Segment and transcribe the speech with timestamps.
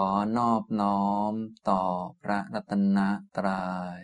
[0.00, 0.02] อ
[0.38, 1.32] นอบน้อม
[1.70, 1.82] ต่อ
[2.22, 2.98] พระรัตน
[3.36, 3.68] ตรยั
[4.00, 4.02] ย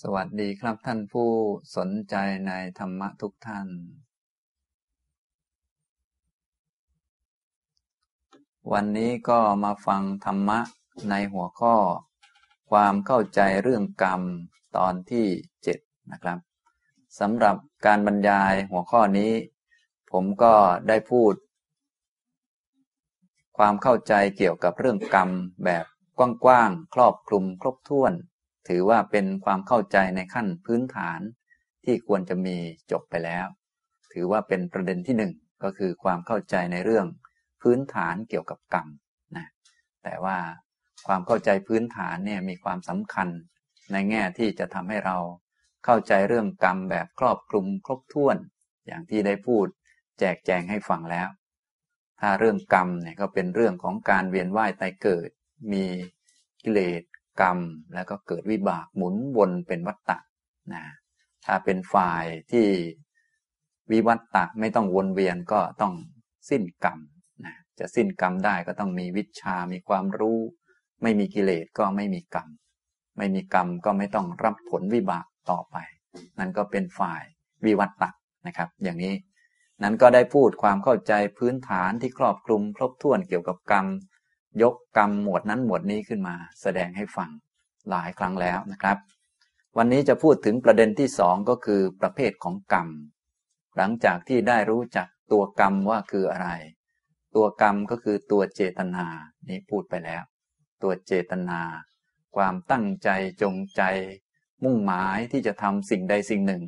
[0.00, 1.30] สวัสดีครับท่านผู้
[1.76, 2.14] สนใจ
[2.46, 3.68] ในธรรมะทุกท่าน
[8.72, 10.58] วันนี้ก็มาฟังธรรมะ
[11.10, 11.76] ในหัวข้อ
[12.70, 14.22] ความเข้าใจเรื่องกรรม
[14.76, 15.26] ตอนที่
[15.62, 15.78] เจ็ด
[16.12, 16.38] นะครับ
[17.20, 19.32] สำหรับการบรรยายหัวข้อนี้
[20.12, 20.54] ผมก็
[20.88, 21.34] ได้พูด
[23.58, 25.30] ความเข้าใจเกี่ยวกับเรื่องกรรม
[25.64, 25.84] แบบ
[26.18, 28.12] กว้างๆครอบคลุมครบถ้วน
[28.68, 31.20] ถือว่าเป็นความเข้าใจในขั้นพื้นฐาน
[31.84, 32.56] ที่ควรจะมี
[32.90, 33.46] จบไปแล้ว
[34.12, 35.32] ถือว่าเป็นประเด็นที่หนึ่ง
[35.62, 37.06] ก็คือความเข้าใจในเรื่อง
[37.62, 38.86] พื้นฐานเกี่ยวกับกรรม
[39.36, 39.46] นะ
[40.04, 40.38] แต่ว่า
[41.06, 43.28] ความเข้าใจพื้นฐานเนี่ยมีความสำคัญ
[43.92, 45.16] ในแง่ที่จะทำให้เรา
[45.84, 48.36] เข้าใจเรื่องกรรมแบบครอบคลุมครบถ้วน
[48.86, 49.66] อย่างที่ได้พูด
[50.18, 51.28] แจกแจงให้ฟังแล้ว
[52.20, 55.28] ถ้าเรื่องกรรมเนี่ยก็เป็นเรื่องของการเวียนว่ายตายเกิด
[55.72, 55.84] มี
[56.62, 57.02] กิเลส
[57.40, 57.58] กรรม
[57.94, 60.18] แล้วก็เกิดวิบากหมุนวนเป็นวัฏฏะ
[60.74, 60.84] นะ
[61.46, 62.66] ถ้าเป็นฝ่ายที่
[63.92, 65.94] วิวัตตะไม่ต้องวนเวียนก็ต้อง
[66.50, 66.98] สิ้นกรรม
[67.44, 70.38] นะจะสิ้นกรรมได้ก็ต้องมีวิชา มีความรู้
[71.02, 72.48] ไม่มีกิเลสก็ไม่มีกรรม
[73.18, 75.76] ไม่มีกรรมก็ไม่ต้องรับผลวิบากต่อไป
[76.38, 77.22] นั่นก็เป็นฝ่าย
[77.64, 78.10] วิวัตตะ
[78.46, 79.12] นะครับ อย่างนี้
[79.82, 83.86] นั้นก็ได้พูดความเข้าใจพื้นฐานที่ครอบคลุมครบถ้วนเกี่ยวกับกรรม
[84.62, 87.30] ยกกรรมหมวดนั้นหมวดนี้ขึ้นมา แสดงให้ฟัง
[87.90, 88.96] หลายครั้งแล้วนะครับ
[89.76, 92.88] วันนี้จะพูดถึงประเด็นที่สองก็คือประเภทของกรรม
[93.76, 96.50] หลังจากที่ได้รู้จักตัวกรรมว่าคืออะไร
[97.34, 99.06] ตัวกรรมก็คือตัวเจตนา
[99.48, 100.22] นี้พูดไปแล้ว
[100.82, 101.60] ตัวเจตนา
[102.36, 103.08] ความตั้งใจ
[103.42, 103.82] จงใจ
[104.64, 106.62] มุ่งหมายที่จะทำสิ่งใดสิ่งหนึ่ง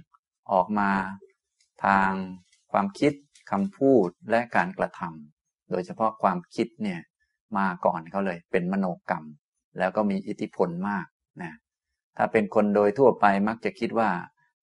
[0.53, 0.91] ออกมา
[1.85, 2.11] ทาง
[2.73, 3.13] ความคิด
[3.51, 7.01] คำพูดและการกระทำโดยเฉพาะความคิดเนี่ย
[7.59, 9.25] มาก่อนเขาเลยเป็นมโนกรรม
[9.79, 11.07] แล้วก็มีอิทธิพลมาก
[11.43, 11.53] นะ
[12.17, 14.11] ถ้าเป็นคนโดยทั่วไปมักจะคิดว่า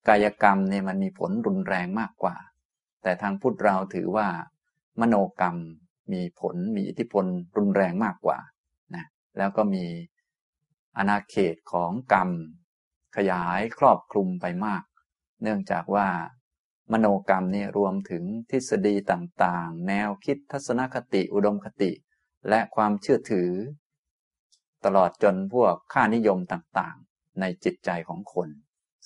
[0.08, 2.36] กายกรรมเนี่ยมันมีผลรุนแรงมากกว่า
[3.02, 4.28] แต่ทางพุทธเราถือว่า
[5.00, 5.56] มโนกรรม
[6.12, 7.24] มีผลมีอิทธิพล
[7.58, 8.38] รุนแรงมากกว่า
[8.94, 9.04] นะ
[9.38, 9.84] แล้วก็มี
[10.96, 12.30] อาณาเขตของกรรม
[13.16, 14.82] ขยายครอบคลุมไปมาก
[15.42, 16.08] เนื่องจากว่า
[16.92, 21.92] มโนกรรมนี่รวมถึงทฤษฎีต่างๆ แนวคิดทัศนคติอุดมคติ
[22.48, 23.50] และความเชื่อถือ
[24.84, 28.48] ตลอดจนพวกค่านิยมต่างๆ ในจิตใจของคน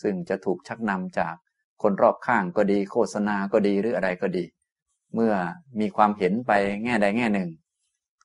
[0.02, 1.34] ซึ่งจะถูกชักนำจาก
[1.82, 4.44] คนรอบข้างก็ดีโฆษณาก็ดีหรืออะไรก็ดี
[5.14, 5.34] เมื่อ
[5.80, 6.52] มีความเห็นไป
[6.84, 7.50] แง่ใดแง่หนึ่ง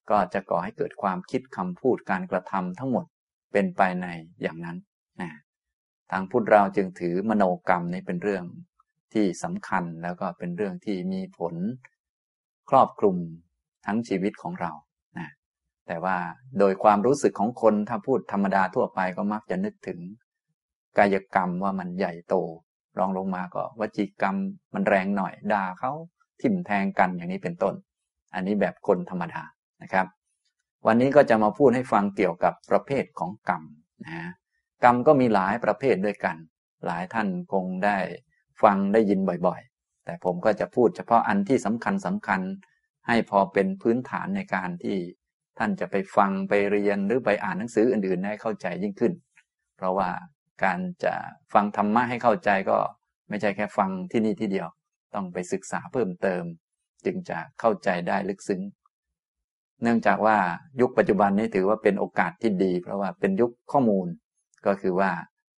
[0.09, 3.05] ก็จะก่อให้เกิดความคิดคำพูดการกระทำทั้งหมด
[3.51, 4.07] เป็นไปใน
[4.41, 4.77] อย่างนั้น
[5.21, 5.31] นะ
[6.11, 8.43] ทางพุทธเราจึงถือมโนกรรมนี้เป็นเรื่อง
[9.13, 11.55] ที่สำคัญแล้วก็เป็นเรื่องที่มีผล
[12.69, 13.17] ครอบคลุม
[13.85, 14.71] ทั้งชีวิตของเรา
[15.17, 15.29] นะ
[15.87, 16.17] แต่ว่า
[16.59, 19.99] โดยความรู้สึกของคนถ้าพูดธรรมดาทั่วไปก็มักจะนึกถึง
[20.97, 22.35] กายกรรมว่ามันใหญ่โต
[22.97, 24.35] รองลงมาก็วจีกรรม
[24.73, 25.91] มันแรงหน่อยด่าเขา
[26.41, 27.75] ทิ่มแทงกันอย่างนี้เป็นต้น
[28.33, 29.43] อันนี้แบบคนธรรมดา
[29.81, 30.07] นะครับ
[30.85, 33.63] วันนี้ก็จะมาพูดให้ฟังเกี่ยวกับประเภทของกรรม
[34.05, 34.31] นะ
[34.83, 36.35] กรรมก็มีหลายประเภทด้วยกัน
[36.85, 37.97] หลายท่านคงได้
[38.63, 42.41] ฟังได้ยินบ่อยๆ แต่ผมก็จะพูดเฉพาะอันที่สำคัญสำคัญ
[43.07, 44.97] ให้พอเป็นพื้นฐานในการที่
[45.59, 49.13] ท่านจะไปฟังไปเรียนหรือไปอ่านหนังสืออื่นๆได้เข้าใจยิ่งขึ้น
[49.77, 50.09] เพราะว่า
[50.63, 51.13] การจะ
[51.53, 52.77] ฟังธรรมะให้เข้าใจก็
[53.29, 54.67] ไม่ใช่แค่ฟังที่นี่ที่เดียว
[55.13, 56.43] ต้องไปศึกษาเพิ่มเติม
[57.05, 58.61] จึงจะเข้าใจได้ลึกซึ้ง
[59.81, 60.37] เนื่องจากว่า
[60.81, 64.07] ยุคปัจจุบันนี้ถือว่าเป็นโอกาสที่ดี เพราะว่าเป็นยุคข้อมูล
[64.65, 65.11] ก็คือว่า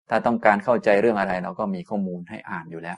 [0.09, 2.97] ถ้าต้องการเข้าใจเรื่องอะไรเราก็มีข้อมูลให้อ่านอยู่แล้ว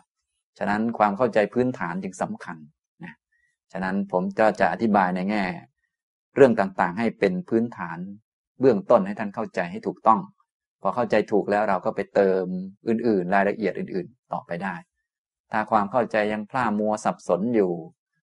[0.58, 2.58] ฉะนั้นความเข้าใจพื้นฐานจึงสำคัญ
[3.04, 3.14] นะ
[3.72, 5.44] ฉะนั้นผมก็จะอธิบายในแง่
[6.36, 7.98] เรื่องต่างๆ ให้เป็นพื้นฐาน
[8.60, 10.20] เบื้องต้นให้ท่านเข้าใจให้ถูกต้อง
[10.82, 12.46] พอเข้าใจถูกแล้วเราก็ไปเติม
[12.88, 14.76] อื่น ๆ รายละเอียดอื่น ๆ ต่อไปได้
[15.52, 17.72] ถ้าความเข้าใจยังพลามัวสับสนอยู่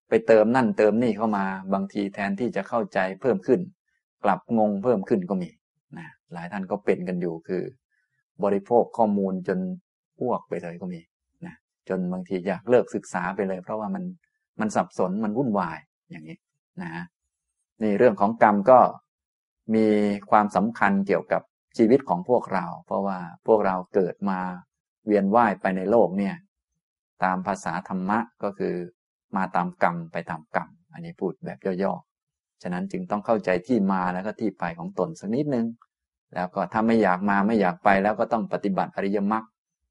[0.09, 3.59] ไปเติมนั่นเติมนี่เข้ามา บางทีแทนที่จะเข้าใจเพิ่มขึ้น
[4.23, 5.49] กลับงงเพิ่มขึ้นก็มี
[5.97, 7.63] นะหลายท่านก็เป็นกันอยู่คือ
[8.43, 9.59] บริโภคข้อมูลจน
[10.21, 11.01] อ้วกไปเลยก็มี
[11.45, 11.55] นะ
[11.89, 14.03] จนบางทีอยากเลิกศึกษาไปเลย เพราะว่ามัน
[14.59, 15.77] มันสับสนมันวุ่นวาย
[16.09, 16.37] อย่างนี้
[16.81, 17.03] นะ
[17.83, 18.79] นี่เรื่องของกรรมก็
[19.75, 19.87] มี
[20.31, 21.41] ความสำคัญเกี่ยวกับ
[21.77, 24.39] ชีวิตของพวกเรา เพราะว่าพวกเราเกิดมา
[25.05, 26.35] เวียนว่ายไปในโลกเนี่ย
[27.23, 28.75] ตามภาษาธรรมะก็คือ
[29.35, 35.65] มาตามกรรมไปตามกรรม อันนี้พูดแบบย่อๆ ฉะนั้นจึงต้องเข้าใจที่มาแล้วก็ที่ไปของตนสักนิดนึง
[36.35, 39.43] แล้วก็ถ้าไม่อยากมาไม่อยากไปแล้วก็ต้องปฏิบัติอริยมรรค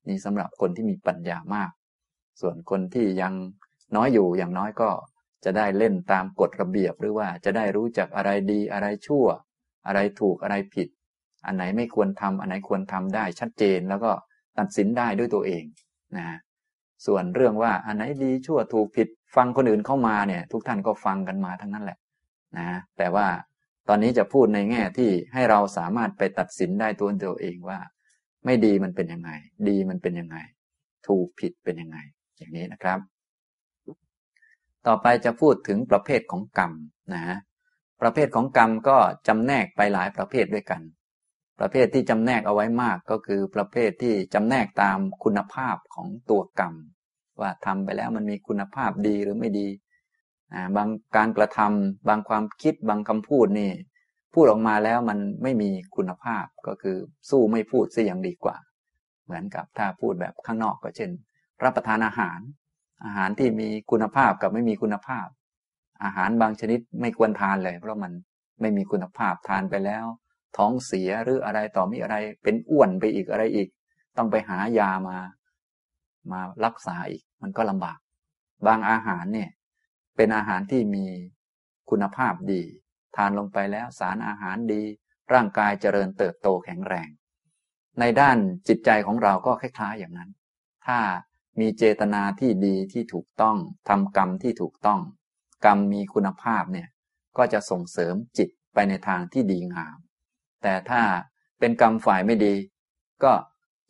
[0.08, 1.70] นี่สำหรับคนที่มีปัญญามาก
[2.40, 3.32] ส่วนคนที่ยัง
[3.96, 4.90] น้อยอยู่อย่างน้อยก็
[5.44, 9.26] จะได้เล่นตามกฎระเบียบหรือว่าจะได้รู้จักอะไรดีอะไรชั่ว
[9.86, 10.88] อะไรถูกอะไรผิด
[11.46, 14.10] อันไหนไม่ควรทำอันไหนควรทำได้ชัดเจนแล้วก็
[14.58, 15.64] ตัดสินได้ด้วยตัวเอง
[16.16, 16.26] นะ
[17.06, 21.98] ส่วนเรื่องว่าอันไหนดีชั่วถูกผิด ฟังคนอื่นเข้ามาเนี่ย ทุกท่านก็ฟังกันมาทั้งนั้นแหละ
[22.58, 22.68] นะ
[22.98, 23.26] แต่ว่า
[23.88, 27.78] ตอนนี้จะพูดในแง่ที่ให้เราสามารถไปตัดสินได้ตัวตัวเองว่า
[28.44, 29.30] ไม่ดีมันเป็นยังไง
[29.68, 30.36] ดีมันเป็นยังไง
[31.08, 31.98] ถูกผิดเป็นยังไง
[32.36, 32.98] อย่างนี้นะครับ
[34.86, 36.72] ต่อไปจะพูดถึงประเภทของกรรม
[37.14, 37.38] นะฮะ
[38.02, 38.98] ประเภทของกรรมก็
[39.28, 40.82] จำแนกไปหลายประเภทด้วยกัน
[41.60, 46.74] ประเภทที่จำแนกเอาไว้มากก็คือประเภทที่จำแนกตามคุณภาพของตัวกรรม
[47.40, 49.68] ว่าทำไปแล้วมันมีคุณภาพดีหรือไม่ดี
[50.76, 53.70] บางการกระทำบางความคิดบางคำพูดนี่
[54.34, 56.96] พูดออกมาแล้วมันไม่มีคุณภาพก็คือ
[57.30, 58.56] สู้ไม่พูดซะอย่างดีกว่า
[59.24, 61.10] เหมือนกับถ้าพูดแบบข้างนอกก็เช่น
[61.64, 62.40] รับประทานอาหาร
[63.04, 65.26] อาหารที่มีคุณภาพกับไม่มีคุณภาพ
[66.04, 68.12] อาหารบางชนิดไม่ควรทานเลย เพราะมัน
[68.60, 70.04] ไม่มีคุณภาพทานไปแล้ว
[70.56, 73.68] ท้องเสียหรืออะไรต่อมีอะไร เป็นอ้วนไปอีกอะไรอีก
[74.16, 75.18] ต้องไปหายามา
[76.32, 77.98] มารักษาอีก มันก็ลำบาก
[78.66, 79.50] บางอาหารเนี่ย
[80.18, 81.06] เป็นอาหารที่มี
[81.90, 82.62] คุณภาพดี
[83.16, 84.82] ทานลงไปแล้วสารอาหารดี
[85.32, 87.08] ร่างกายเจริญเติบโตแข็งแรง
[88.00, 88.38] ในด้าน
[88.68, 90.30] จิตใจของเราก็คล้ายๆอย่างนั้น
[90.86, 90.98] ถ้า
[91.60, 93.56] มีเจตนาที่ดีที่ถูกต้อง
[93.88, 95.00] ทำกรรมที่ถูกต้อง
[95.64, 96.88] กรรมมีคุณภาพเนี่ย
[97.38, 99.96] ก็จะส่งเสริมจิตไปในทางที่ดีงาม
[100.62, 101.02] แต่ถ้า
[101.58, 102.54] เป็นกรรมฝ่ายไม่ดี
[103.24, 103.32] ก็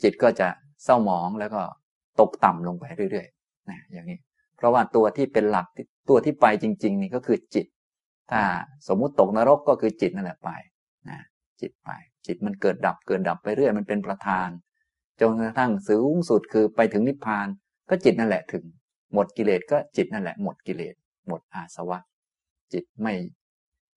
[0.02, 0.48] จิตก็จะ
[0.84, 1.62] เศร้าหมองแล้วก็
[2.20, 4.18] ตกต่ำลงไปเรื่อยๆนะอย่างนี้
[4.56, 5.66] เพราะว่าตัวที่เป็นหลัก
[6.08, 7.66] ตัวที่ไปจริง ๆ นี่ก็คือจิต
[8.30, 8.42] ถ้า
[8.88, 10.50] สมมุติตกนรกก็คือจิตนั่นแหละไป
[11.08, 11.18] นะ
[11.60, 11.90] จิตไป
[12.26, 14.48] จิตมันเกิดดับเกิดดับไปเรื่อยมันเป็นประธาน
[15.20, 17.46] จนกระทั่งสูงสุดคือไปถึงนิพพาน
[17.88, 18.64] ก็จิตนั่นแหละถึง
[19.14, 20.94] หมดกิเลสก็จิตนั่นแหละหมดกิเลส
[21.28, 21.98] หมดอาสวะ
[22.72, 23.14] จิตไม่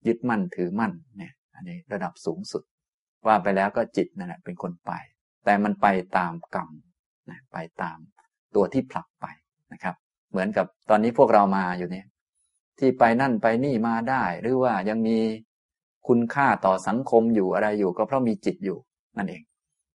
[0.06, 2.62] ยึดมั่นถือมั่นเนี่ยอันนี้ระดับสูงสุด
[3.26, 4.92] ว่าไปแล้วก็จิตนั่นแหละเป็นคนไป
[5.44, 5.86] แต่มันไป
[6.16, 6.68] ตามกรรม
[7.30, 7.98] นะไปตาม
[8.54, 9.26] ตัวที่ผลักไป
[9.72, 9.94] นะครับ
[10.32, 12.06] เหมือนกับตอนนี้พวกเรามาอยู่เนี่ย
[12.78, 15.18] ที่ไปนั่นไปนี่มาได้ หรือว่ายังมี
[16.08, 18.78] คุณค่าต่อสังคมอยู่อะไรอยู่ ก็เพราะมีจิตอยู่
[19.16, 19.42] นั่นเอง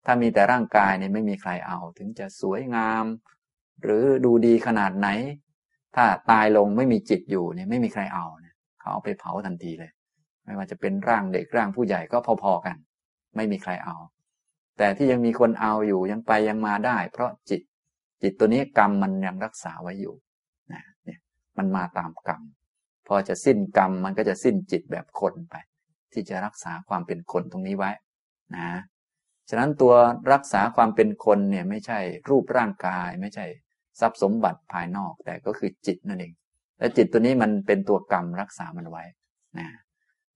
[0.06, 3.04] ถ้ามีแต่ร่างกายเนี่ยไม่มีใครเอา ถึงจะสวยงาม
[3.82, 5.08] หรือดูดีขนาดไหน
[5.96, 9.92] ถ้าตายลงไม่มีจิตอยู่เนี่ยไม่มีใครเอาเนี่ยเขาเอาไปเผาทันทีเลย
[10.44, 12.76] ไม่ว่าจะเป็นร่างเด็กร่างผู้ใหญ่ก็พอๆกัน
[13.36, 13.96] ไม่มีใครเอา
[14.78, 17.60] แต่ที่ยังมีคนเอาอยู่ยังไปยังมาได้ เพราะจิต
[18.22, 20.14] จิตตัวนี้กรรมมันยังรักษาไว้อยู่
[21.58, 22.42] มันมาตามกรรม
[23.08, 25.54] พอจะสิ้นกรรมมันก็จะสิ้นจิตแบบคนไป
[26.12, 27.90] ที่จะรักษาความเป็นคนตรงนี้ไว้
[28.56, 28.80] นะ
[29.48, 29.94] ฉะนั้นตัว
[30.32, 33.46] รักษาความเป็นคนเนี่ยไม่ใช่รูปร่างกาย ไม่ใช่
[34.00, 36.32] ทรัพย์สมบัติภายนอก แต่ก็คือจิตนั่นเอง
[36.78, 39.04] และจิตตัวนี้มันเป็นตัวกรรมรักษามันไว้
[39.58, 39.68] นะ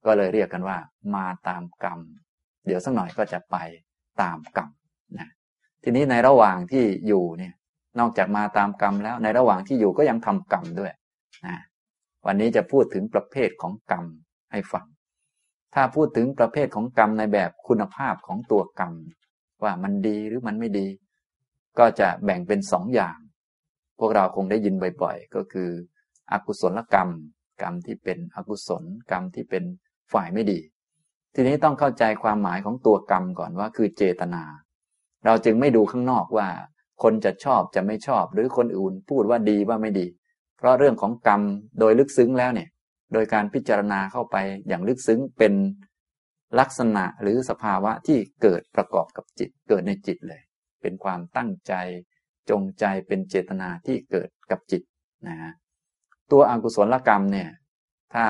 [0.04, 0.76] ก็เลยเรียกกันว่า
[1.14, 2.00] มาตามกรรม
[2.66, 3.56] เดี๋ยวสักหน่อยก็จะไป
[4.22, 4.70] ตามกรรม
[5.18, 5.28] นะ
[5.82, 7.54] ทีนี้ในระหว่างที่อยู่เนี่ย
[7.98, 10.92] นอกจากมาตามกรรมแล้วในระหว่างที่อยู่ก็ยังทำกรรมด้วย
[11.46, 11.56] นะ
[12.26, 14.04] วันนี้จะพูดถึงประเภทของกรรม
[14.52, 14.86] ให้ฟัง
[15.74, 18.92] ถ้าพูดถึงประเภทของกรรมในแบบคุณภาพของตัวกรรม
[19.62, 20.88] ว่ามันดีหรือมันไม่ดี
[21.78, 23.18] ก็จะแบ่งเป็นสองอย่าง
[23.98, 25.70] พวกเราคงได้ยินบ่อยๆ ก็คือ
[26.32, 27.08] อกุศลกรรม
[27.62, 29.64] กรรมที่เป็นอกุศลกรรมที่เป็น
[30.12, 30.60] ฝ่ายไม่ดี
[31.34, 34.44] ทีนี้ต้องเข้าใจความหมายของตัวกรรมก่อนว่าคือเจตนา
[35.24, 36.48] เราจึงไม่ดูข้างนอกว่า
[37.02, 40.06] คนจะชอบจะไม่ชอบ หรือคนอื่นพูดว่าดีว่าไม่ดี
[40.62, 41.42] เพราะเรื่องของกรรม
[41.78, 42.68] โดยลึกซึ้งแล้วเนี่ย
[43.12, 44.36] โดยการพิจารณาเข้าไป
[44.68, 45.54] อย่างลึกซึ้งเป็น
[46.60, 50.42] ลักษณะหรือสภาวะที่เกิดประกอบกับจิตเกิดในจิตเลย
[50.82, 51.74] เป็นความตั้งใจ
[52.50, 54.82] จงใจเป็นเจตนาที่เกิดกับจิต
[55.28, 55.52] นะฮะ
[56.32, 57.50] ตัวอกุศลกรรมเนี่ย
[58.14, 58.26] ถ้า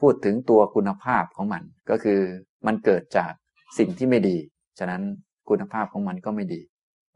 [0.00, 2.20] พูดถึงตัวคุณภาพของมัน ก็คือ
[2.66, 3.32] มันเกิดจาก
[3.78, 4.36] สิ่งที่ไม่ดี
[4.78, 5.02] ฉะนั้น
[5.48, 6.60] คุณภาพของมันก็ไม่ดี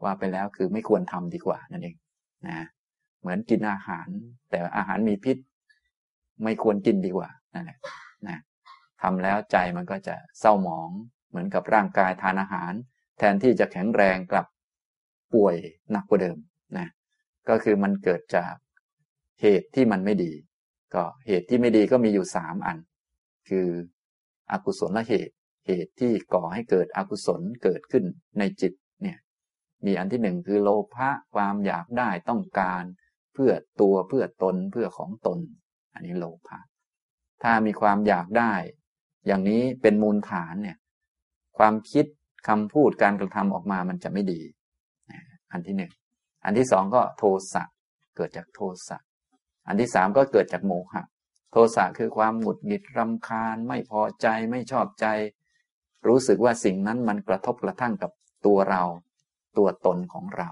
[0.03, 1.95] ว่าไปแล้วคือไม่ควรทำดีกว่านั่นเอง
[2.47, 2.67] นะ
[3.21, 4.07] เหมือนกินอาหาร
[4.49, 5.37] แต่อาหารมีพิษ
[6.43, 7.79] ไม่ควรกินดีกว่านั่นแหละ
[8.27, 8.37] นะ
[9.01, 10.89] ทำแล้วใจมันก็จะเศร้าหมอง
[11.29, 12.73] เหมือนกับร่างกายทานอาหาร
[13.17, 14.45] แทนที่จะแข็งแรงกลับ
[15.33, 15.55] ป่วย
[15.91, 16.37] หนักกว่าเดิม
[16.77, 16.87] นะ
[17.49, 18.53] ก็คือมันเกิดจาก
[19.41, 20.33] เหตุที่มันไม่ดี
[20.95, 22.77] ก็เหตุที่ไม่ดีก็มีอยู่สามอัน
[23.49, 23.67] คือ
[24.51, 25.33] อกุศลเหตุ
[25.67, 28.03] เหตุที่ก่อให้เกิดอกุศลเกิดขึ้น
[28.39, 29.17] ในจิตเนี่ย
[29.85, 32.83] มีอันที่หนึ่งคือโลภะความอยากได้ต้องการ
[33.37, 35.39] เพื่อตัวเพื่อตนเพื่อของตน
[35.93, 36.59] อันนี้โลภะ
[37.43, 38.53] ถ้ามีความอยากได้
[39.27, 40.77] อย่างนี้เป็นมูลฐานเนี่ย
[41.57, 42.05] ความคิด
[42.47, 44.41] คำพูดการกระทำออกมามันจะไม่ดี
[45.51, 45.91] อันที่หนึ่ง
[46.45, 47.63] อันที่สองก็โทสะ
[48.15, 48.97] เกิดจากโทสะ
[49.67, 51.03] อันที่สามก็เกิดจากโมหะ
[51.51, 55.05] โทสะคือความหงุดหงิดรำคาญ ไม่พอใจไม่ชอบใจ
[56.07, 58.11] รู้สึกว่าสิ่งนั้นมันกระทบกระทั่งกับ
[58.45, 58.83] ตัวเรา
[59.57, 60.49] ตัวตนของเรา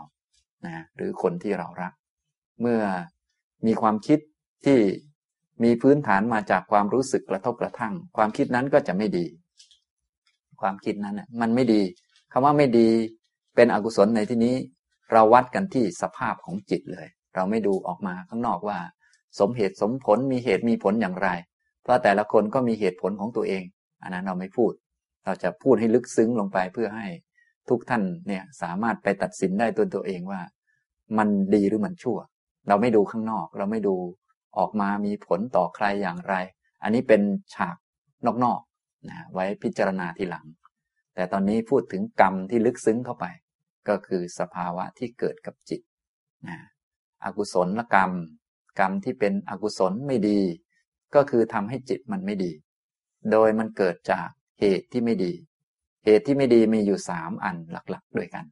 [0.65, 1.93] นะหรือคนที่เรารัก
[2.61, 2.81] เมื่อ
[3.65, 4.19] มีความคิด
[4.65, 4.79] ที่
[5.63, 9.25] มีพื้นฐานมาจากความรู้สึกกระทบกระทั่ง ความคิดนั้นก็จะไม่ดี
[10.61, 11.81] ความคิดนั้นมันไม่ดี
[12.31, 12.89] คำว่าไม่ดี
[13.55, 14.55] เป็นอกุศลในที่นี้
[15.11, 18.79] เราวัดกันที่สภาพของจิตเลย เราไม่ดูออกมาข้างนอกว่า
[19.39, 21.29] สมเหตุสมผลมีเหตุมีผลอย่างไร
[21.83, 23.63] เพราะแต่ละคนก็มีเหตุผลของตัวเอง
[24.03, 24.71] อันนั้นเราไม่พูด
[25.25, 27.07] เราจะพูดให้ลึกซึ้งลงไปเพื่อให้
[27.69, 30.41] ทุกท่านเนี่ยสามารถไปตัดสินได้ตัวตัวเองว่า
[31.17, 32.17] มันดีหรือมันชั่ว
[32.67, 33.95] เราไม่ดูข้างนอก เราไม่ดู
[34.57, 36.35] ออกมามีผลต่อใครอย่างไร
[36.83, 37.21] อันนี้เป็น
[37.53, 37.77] ฉาก
[38.43, 40.45] นอกๆนะไว้พิจารณาทีหลัง
[41.15, 43.25] แต่ตอนนี้พูดถึงกรรมที่ลึกซึ้งเข้าไป
[43.87, 45.81] ก็คือสภาวะที่เกิดกับจิต
[46.47, 46.57] นะ
[47.23, 48.11] อกุศลละกรรม
[48.79, 50.41] กรรมที่เป็นอกุศลไม่ดี
[51.15, 52.51] ก็คือทำให้จิตมันไม่ดี
[53.31, 54.27] โดยมันเกิดจาก
[54.59, 55.33] เหตุที่ไม่ดี
[56.05, 58.45] เหตุที่ไม่ดีมีอยู่สามอันหลักๆ ด้วยกัน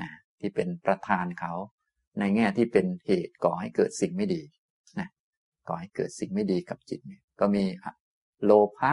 [0.00, 0.08] นะ
[0.40, 1.52] ที่เป็นประธานเขา
[2.18, 4.42] ในแง่ที่เป็นเหตุก่อให้เกิดสิ่งไม่ดี
[4.98, 5.08] นะ
[5.68, 7.64] ก่อให้เกิดสิ่งไม่ดีกับจิตเนี่ยก็มี
[8.44, 8.92] โลภะ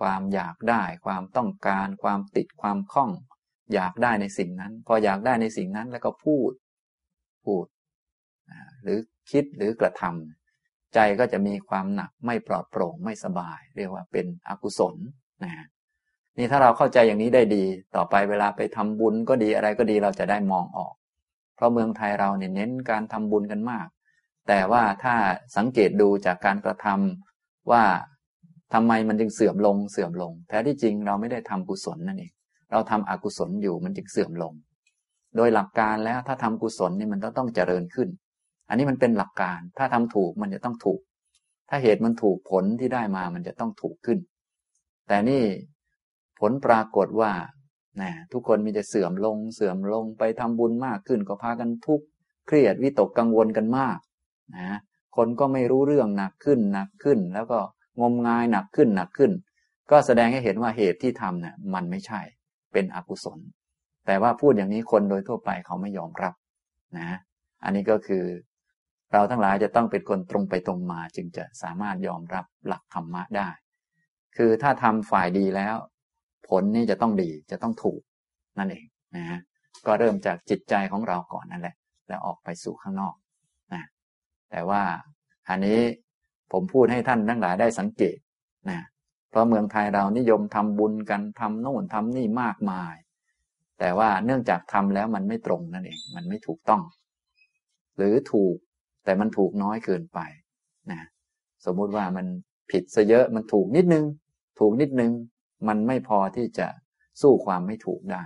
[0.00, 3.10] ความอยากได้ ความต้องการ ความติดความคล้อง
[3.74, 6.52] อยากได้ในสิ่งนั้น พออยากได้ในสิ่งนั้นแล้วก็พูด
[7.44, 7.64] พูด
[8.82, 8.98] หรือ
[9.30, 14.96] คิดหรือกระทำใจก็จะมีความหนักไม่ปลอดโปร่งไม่สบาย เรียกว่าเป็นอกุศล
[15.44, 15.52] นะ
[16.38, 17.64] นี่ถ้าเราเข้าใจอย่างนี้ได้ดี
[17.96, 20.94] ต่อไปเวลาไปทำบุญก็ดีอะไรก็ดีเราจะได้มองออก
[21.58, 23.86] เพราะเมืองไทยเราเนี่ยเน้นการทำบุญกันมาก
[24.48, 25.14] แต่ว่าถ้า
[25.56, 27.84] สังเกตดูจากการกระทำว่า
[28.74, 32.32] ทำไมมันจึงเสื่อมลงเสื่อมลง แท้ที่จริงเราไม่ได้ทำกุศลนั่นเอง
[32.72, 34.52] เราทำอกุศลอยู่มันจึงเสื่อมลง
[35.36, 38.08] โดยหลักการแล้วถ้าทำกุศลนี่มันต้องต้องเจริญขึ้น
[38.68, 41.00] อันนี้มันเป็นหลักการ ถ้าทำถูกมันจะต้องถูก
[41.68, 44.18] ถ้าเหตุมันถูกผลที่ได้มามันจะต้องถูกขึ้น
[45.08, 45.42] แต่นี่
[46.40, 47.30] ผลปรากฏว่า
[48.00, 52.06] นะทุกคนมีแต่เสื่อมลง เสื่อมลงไปทำบุญมากขึ้นก็พากันทุกข์
[52.46, 53.98] เครียดวิตกกังวลกันมาก
[54.56, 54.78] นะ
[55.16, 57.58] คนก็ไม่รู้เรื่องหนักขึ้นหนักขึ้น แล้วก็
[58.00, 59.32] งมงายหนักขึ้นหนักขึ้น
[59.90, 62.20] ก็แสดงให้เห็นว่าเหตุที่ทำเนี่ยมันไม่ใช่
[62.72, 63.38] เป็นอกุศล
[64.06, 66.34] แต่ว่าพูดอย่างนี้คนโดยทั่วไปเขาไม่ยอมรับ
[66.98, 67.10] นะ
[67.64, 68.24] อันนี้ก็คือ
[69.12, 73.48] เราทั้งหลายจะต้องเป็นคนตรงไปตรงมาจึงจะสามารถยอมรับหลักธรรมะได้
[74.36, 75.76] คือถ้าทำฝ่ายดีแล้ว
[76.48, 78.00] ผลนี่จะต้องดีจะต้องถูก
[78.58, 78.86] นั่นเอง
[79.16, 79.40] นะฮะ
[79.86, 81.74] ก็เริ่มจากจิตใจของเราก่อนนั่นแหละ
[82.08, 83.14] แล้วออกไปสู่ข้างนอก
[83.74, 83.82] นะ
[84.50, 84.82] แต่ว่า
[85.48, 85.80] อันนี้
[86.52, 88.16] ผมพูดให้ท่านทั้งหลายได้สังเกต
[88.70, 88.80] นะ
[89.30, 92.94] เพราะเมืองไทยเรานิยมทำบุญกันทำโน่นทำนี่มากมาย
[93.78, 96.82] แต่ว่าเนื่องจากทำแล้วมันไม่ตรงนั่นเองมันไม่ถูกต้อง
[97.96, 98.56] หรือถูก
[99.04, 100.18] แต่มันถูกน้อยเกินไป
[100.90, 101.00] นะ
[101.64, 102.26] สมมุติว่ามัน
[102.70, 104.04] ผิดซะเยอะมันถูกนิดนึง
[104.60, 105.12] ถูกนิดนึง
[105.66, 106.68] มันไม่พอที่จะ
[107.22, 108.24] สู้ความไม่ถูกได้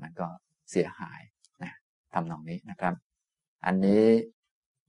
[0.00, 0.28] มันก็
[0.70, 1.20] เสียหาย
[1.62, 1.72] นะ
[2.14, 2.94] ทำนองนี้นะครับ
[3.66, 4.04] อันนี้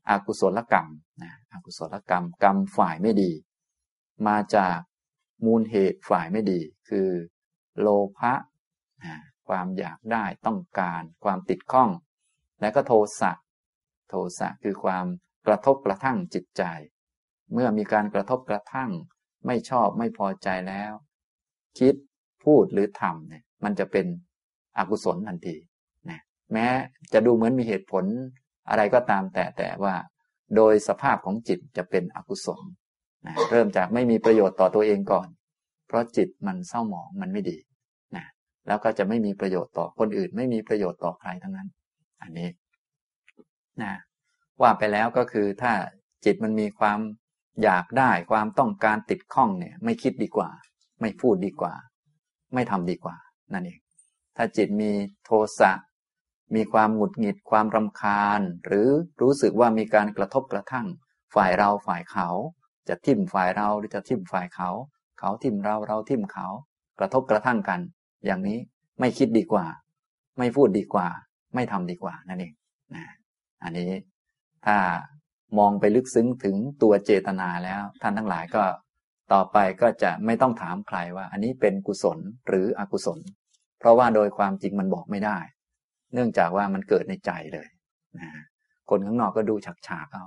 [0.09, 0.87] อากุศลกรรม
[1.23, 3.31] นะอากุศลกรรมกรรมฝ่ายไม่ดี
[4.27, 4.77] มาจาก
[5.45, 7.09] มูลเหตุฝ่ายไม่ดี คือ
[7.79, 7.87] โล
[8.17, 8.33] ภะ
[9.47, 11.89] ความอยากได้ต้องการ ความติดข้อง
[12.61, 13.31] และก็โทสะ
[14.09, 15.05] โทสะคือความ
[15.47, 16.63] กระทบกระทั่งจิตใจ
[17.53, 18.91] เมื่อมีการกระทบกระทั่ง
[19.45, 20.93] ไม่ชอบไม่พอใจแล้ว
[21.79, 21.95] คิด
[22.43, 24.05] พูดหรือทำเนี่ย มันจะเป็น
[24.77, 25.55] อกุศลทันที
[26.09, 26.19] นะ
[26.53, 26.67] แม้
[27.13, 28.03] จะดูเหมือนมีเหตุผล
[28.69, 29.95] อะไรก็ตามแต่แต่ว่า
[30.55, 32.61] โดยสภาพของจิตจะเป็นอกุศล
[33.25, 35.27] นะเริ่มจากไม่มีประโยชน์ต่อตัวเองก่อน
[35.87, 37.57] เพราะจิตมันเศร้าหมองมันไม่ดี
[38.15, 38.25] นะ
[38.67, 41.69] แล้วก็จะไม่มีประโยชน์ต่อคนอื่น ไม่มีประโยชน์ต่อใครทั้งนั้น
[42.21, 42.49] อันนี้
[43.83, 43.93] นะ
[44.61, 45.73] ว่าไปแล้วก็คือถ้า
[46.25, 46.99] จิตมันมีความ
[47.63, 50.49] อยากได้ความต้องการติดข้องเนี่ย ไม่คิดดีกว่า
[51.01, 51.73] ไม่พูดดีกว่า
[52.53, 53.15] ไม่ทำดีกว่า
[53.53, 53.79] นั่นเอง
[54.37, 54.91] ถ้าจิตมี
[55.25, 55.71] โทสะ
[56.55, 58.87] มีความหงุดหงิดความรำคาญ หรือ
[59.21, 60.87] รู้สึกว่ามีการกระทบกระทั่ง
[61.35, 62.27] ฝ่ายเราฝ่ายเขา
[62.89, 64.69] จะทิ่มฝ่ายเราหรือจะทิ่มฝ่ายเขา
[65.19, 66.47] เขาทิ่มเราเราทิ่มเขา
[66.99, 67.79] กระทบกระทั่งกัน
[68.25, 68.59] อย่างนี้
[68.99, 69.65] ไม่คิดดีกว่า
[70.39, 71.07] ไม่พูดดีกว่า
[71.55, 72.53] ไม่ทำดีกว่านั่นเอง
[72.95, 73.05] นะ
[73.63, 73.91] อันนี้
[74.65, 74.77] ถ้า
[75.57, 78.63] มองไปลึกซึ้งถึงตัวเจตนาแล้วท่านทั้งหลายก็
[79.33, 83.19] ต่อไปก็จะไม่ต้องถามใครว่า อันนี้เป็นกุศลหรืออกุศล
[83.79, 85.37] เพราะว่าโดยความจริงมันบอกไม่ได้
[86.13, 87.67] เนื่องจากว่ามันเกิดในใจเลย
[88.19, 88.29] นะ
[88.89, 89.55] คนข้างนอกก็ดู
[89.87, 90.25] ฉากๆเอา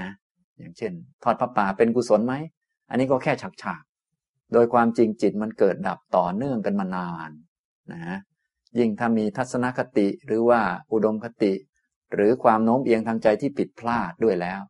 [0.00, 0.10] นะ
[0.58, 0.92] อย่างเช่น
[1.22, 2.34] ทอดพระป่าเป็นกุศลไหม
[2.90, 3.82] อันนี้ก็แค่ฉากฉาก
[4.52, 7.30] โดยความจริงจิตมันเกิดดับต่อเนื่องกันมานาน
[7.92, 8.18] นะ
[8.78, 10.60] ยิ่งถ้ามีทัศนคติหรือว่า
[10.92, 11.52] อุดมคติ
[12.14, 14.60] หรือความโน้มเอียงทางใจที่ผิดพลาดด้วยแล้ว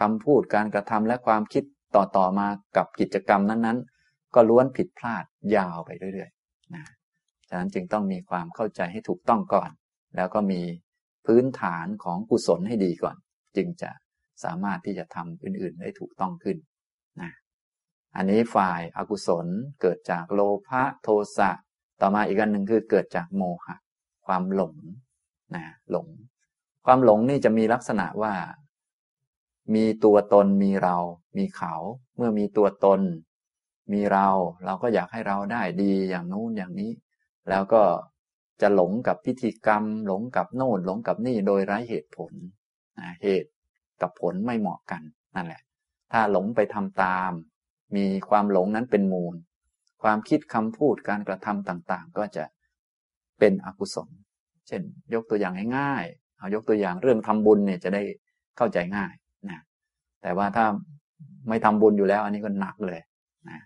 [0.00, 1.64] คำพูดการกระทำและความคิด
[1.96, 5.24] ต่อต่อมากับกิจกรรมนั้นๆ ก็ล้วนผิดพลาด
[5.56, 6.84] ยาวไปเรื่อยๆนะ
[7.48, 9.70] ฉะนั้นจึงต้องมีความเข้าใจให้ถูกต้องก่อน
[10.16, 10.62] แล้วก็มี
[11.26, 13.16] พื้นฐานของกุศลให้ดีก่อน
[13.56, 13.90] จึงจะ
[14.44, 16.56] สามารถที่จะทำอื่นๆ ได้ถูกต้องขึ้น
[17.20, 17.30] นะ
[18.16, 19.46] อันนี้ฝ่ายอากุศล
[19.80, 21.50] เกิดจากโลภะโทสะ
[22.00, 23.76] ต่อมาอีกอันหนึ่งคือเกิดจากโมหะ
[24.26, 24.76] ความหลง
[25.54, 26.06] นะหลง
[26.86, 28.34] ความหลงนี่จะมีลักษณะว่า
[29.74, 30.96] มีตัวตนมีเรา
[31.36, 31.74] มีเขา
[32.16, 33.00] เมื่อมีตัวตน
[33.92, 34.28] มีเรา
[34.64, 36.92] เราก็อยากให้เราได้ดีอย่างนู้นอย่างนี้
[37.48, 37.82] แล้วก็
[38.60, 42.32] จะหลงกับพิธีกรรม หลงกับโน่นหลงกับนี่โดยไร้เหตุผล
[43.22, 43.50] เหตุ
[44.00, 45.02] กับผลไม่เหมาะกัน
[45.34, 45.62] นั่นแหละ
[46.12, 47.30] ถ้าหลงไปทำตาม
[47.96, 49.34] มีความหลงนั้นเป็นมูล
[50.02, 52.44] ความคิดคำพูดการกระทำต่างๆ ก็จะ
[53.38, 54.08] เป็นอกุศล
[54.68, 54.82] เช่น
[55.14, 58.02] ยกตัวอย่างง่ายๆเอายกตัวอย่างเรื่องทำบุญเนี่ยจะได้
[58.56, 59.12] เข้าใจง่าย
[60.26, 60.66] แต่ว่าถ้า
[61.48, 63.00] ไม่ทำบุญอยู่แล้ว อันนี้ก็หนักเลย
[63.48, 63.60] นะ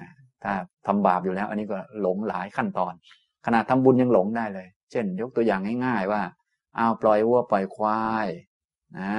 [0.00, 0.08] นะ
[0.42, 0.52] ถ้า
[0.86, 2.92] ทำบาปอยู่แล้ว อันนี้ก็หลงหลายขั้นตอน
[3.46, 6.22] ขนาดทำบุญยังหลงได้เลย เช่น ยกตัวอย่างง่ายๆ ว่า
[6.76, 8.28] เอาปล่อยวัวปล่อยควาย
[9.00, 9.14] นะ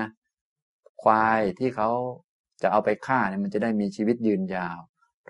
[1.04, 1.90] ควายที่เขา
[2.62, 4.78] จะเอาไปฆ่าเนี่ยมันจะได้มีชีวิตยืนยาว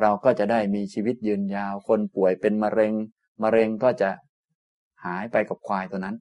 [0.02, 2.94] เราก็จะได้มีชีวิตยืนยาว คนป่วยเป็นมะเร็ง
[3.44, 4.10] มะเร็งก็จะ
[5.06, 6.16] หายไปกับควายตัวนั้น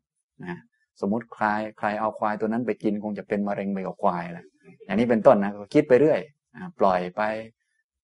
[0.44, 0.58] นะ
[1.00, 1.46] สมมติใคร
[1.78, 4.46] ใครเอาควายตัวนั้นไปกินคงจะเป็นมะเร็งไปกับควายแหละ
[4.84, 6.20] อย่างนี้เป็นต้นนะก็คิดไปเรื่อย
[6.78, 7.22] ปล่อยไป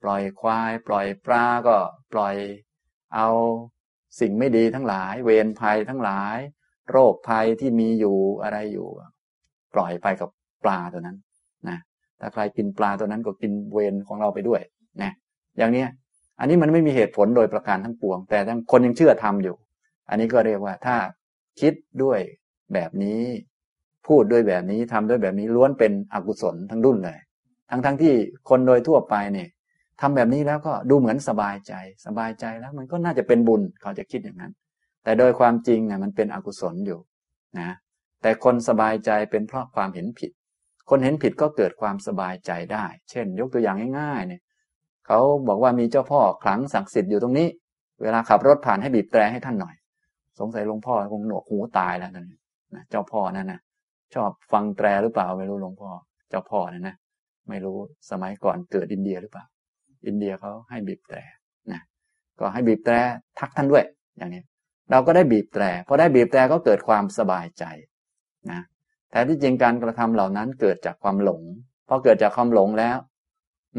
[0.02, 1.76] ปล่อยควาย ปล่อยปลาก็
[2.12, 2.34] ปล่อย
[3.14, 3.28] เอา
[4.20, 6.38] สิ่งไม่ดีทั้งหลาย เวรภัยทั้งหลาย
[6.90, 8.88] โรคภัยที่มีอยู่อะไรอยู่
[9.74, 10.30] ปล่อยไปกับ
[10.64, 11.16] ปลาตัวนั้น
[11.68, 11.78] นะ
[12.20, 14.60] ถ้าใครกินปลาตัวนั้นก็กินเวรของเราไปด้วย
[15.02, 15.12] นะ
[15.58, 15.84] อย่างนี้
[16.40, 19.56] อันนี้มันไม่มีเหตุผลโดยประการทั้งปวง แต่ทั้งคนยังเชื่อทำอยู่
[20.08, 20.96] อันนี้ก็เรียกว่าถ้า
[21.60, 22.20] คิดด้วย
[22.74, 23.22] แบบนี้
[24.06, 27.18] พูดด้วยแบบนี้ทำด้วยแบบนี้ล้วนเป็นอกุศลทั้งดุ่นเลย
[27.70, 28.14] ทั้งทั้งที่
[28.48, 29.48] คนโดยทั่วไปเนี่ย
[30.00, 31.72] ทำแบบนี้แล้วก็ดูเหมือนสบายใจ
[32.06, 34.52] สบายใจแล้วมันก็น่าจะเป็นบุญเขาจะคิดอย่างนั้น
[35.04, 37.00] แต่โดยความจริงเนี่ยมันเป็นอกุศลอยู่
[37.58, 37.76] นะ
[38.22, 40.30] แต่คนสบายใจเป็นเพราะความเห็นผิด
[40.90, 44.42] คนเห็นผิดก็เกิดความสบายใจได้ เช่น ยกตัวอย่างง่ายๆเนี่ย
[45.06, 47.48] เขาบอกว่ามีเจ้าพ่อขลังศักดิ์สิทธิ์อยู่ตรงนี้
[48.02, 49.74] เวลาขับรถผ่านให้บีบแตรให้ท่านหน่อย
[50.38, 53.60] สงสัยหลวงพ่อคงหนวกหูตายแล้วนะเจ้าพ่อนั่นนะ
[54.14, 55.90] ชอบฟังแตรหรือเปล่าไม่รู้หลวงพ่อ
[56.30, 56.96] เจ้าพ่อนั่นนะ
[57.48, 57.76] ไม่รู้
[58.10, 59.44] สมัยก่อนเกิดอินเดียหรือเปล่า
[60.06, 61.18] อินเดียเขาให้บีบแตร
[61.72, 61.80] นะ
[62.38, 62.94] ก็ให้บีบแตร
[63.38, 63.84] ทักท่านด้วย
[64.18, 64.42] อย่างนี้
[64.90, 67.64] เราก็ได้บีบแตรพอได้บีบแตรก็เกิดความสบายใจ
[68.50, 68.60] นะ
[69.10, 71.42] แต่ที่จริงการกระทำเหล่านั้นเกิดจากความหลง
[71.88, 72.96] พอเกิดจากความหลงแล้ว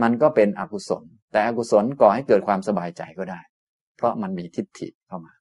[0.01, 3.39] มันก็เป็นอกุศล แต่อกุศลก่อให้เกิดความสบายใจก็ได้
[3.97, 5.33] เพราะมันมีทิฏฐิเข้ามา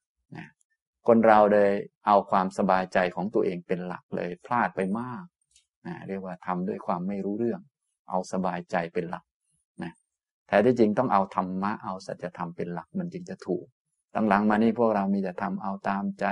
[1.07, 1.71] คนเราเลย
[2.07, 5.23] เอาความสบายใจของตัวเองเป็นหลักเลย พลาดไปมาก
[5.87, 7.61] นะเรียกว่าทำด้วยความไม่รู้เรื่อง
[8.09, 9.23] เอาสบายใจเป็นหลัก
[9.83, 9.93] นะ
[10.47, 13.65] แที่จริงต้องเอาธรรมะเอาสัจธรรมเป็นหลักมันจึงจะถูก
[14.29, 16.25] หลังๆมานี่พวกเรามีแต่ทำเอาตามใจ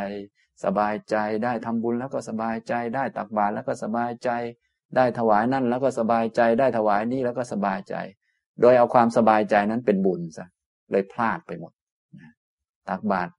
[0.63, 4.29] สบายใจได้ทำบุญแล้วก็สบายใจ ได้ตักบาตรแล้วก็สบายใจ
[4.95, 7.95] ได้ถวายนั่นแล้วก็สบายใจ ได้ถวายนี่แล้วก็สบายใจ
[8.61, 10.47] โดยเอาความสบายใจนั้นเป็นบุญซะ
[10.91, 11.71] เลยพลาดไปหมด
[12.19, 12.31] นะ
[12.89, 13.31] ตักบาตร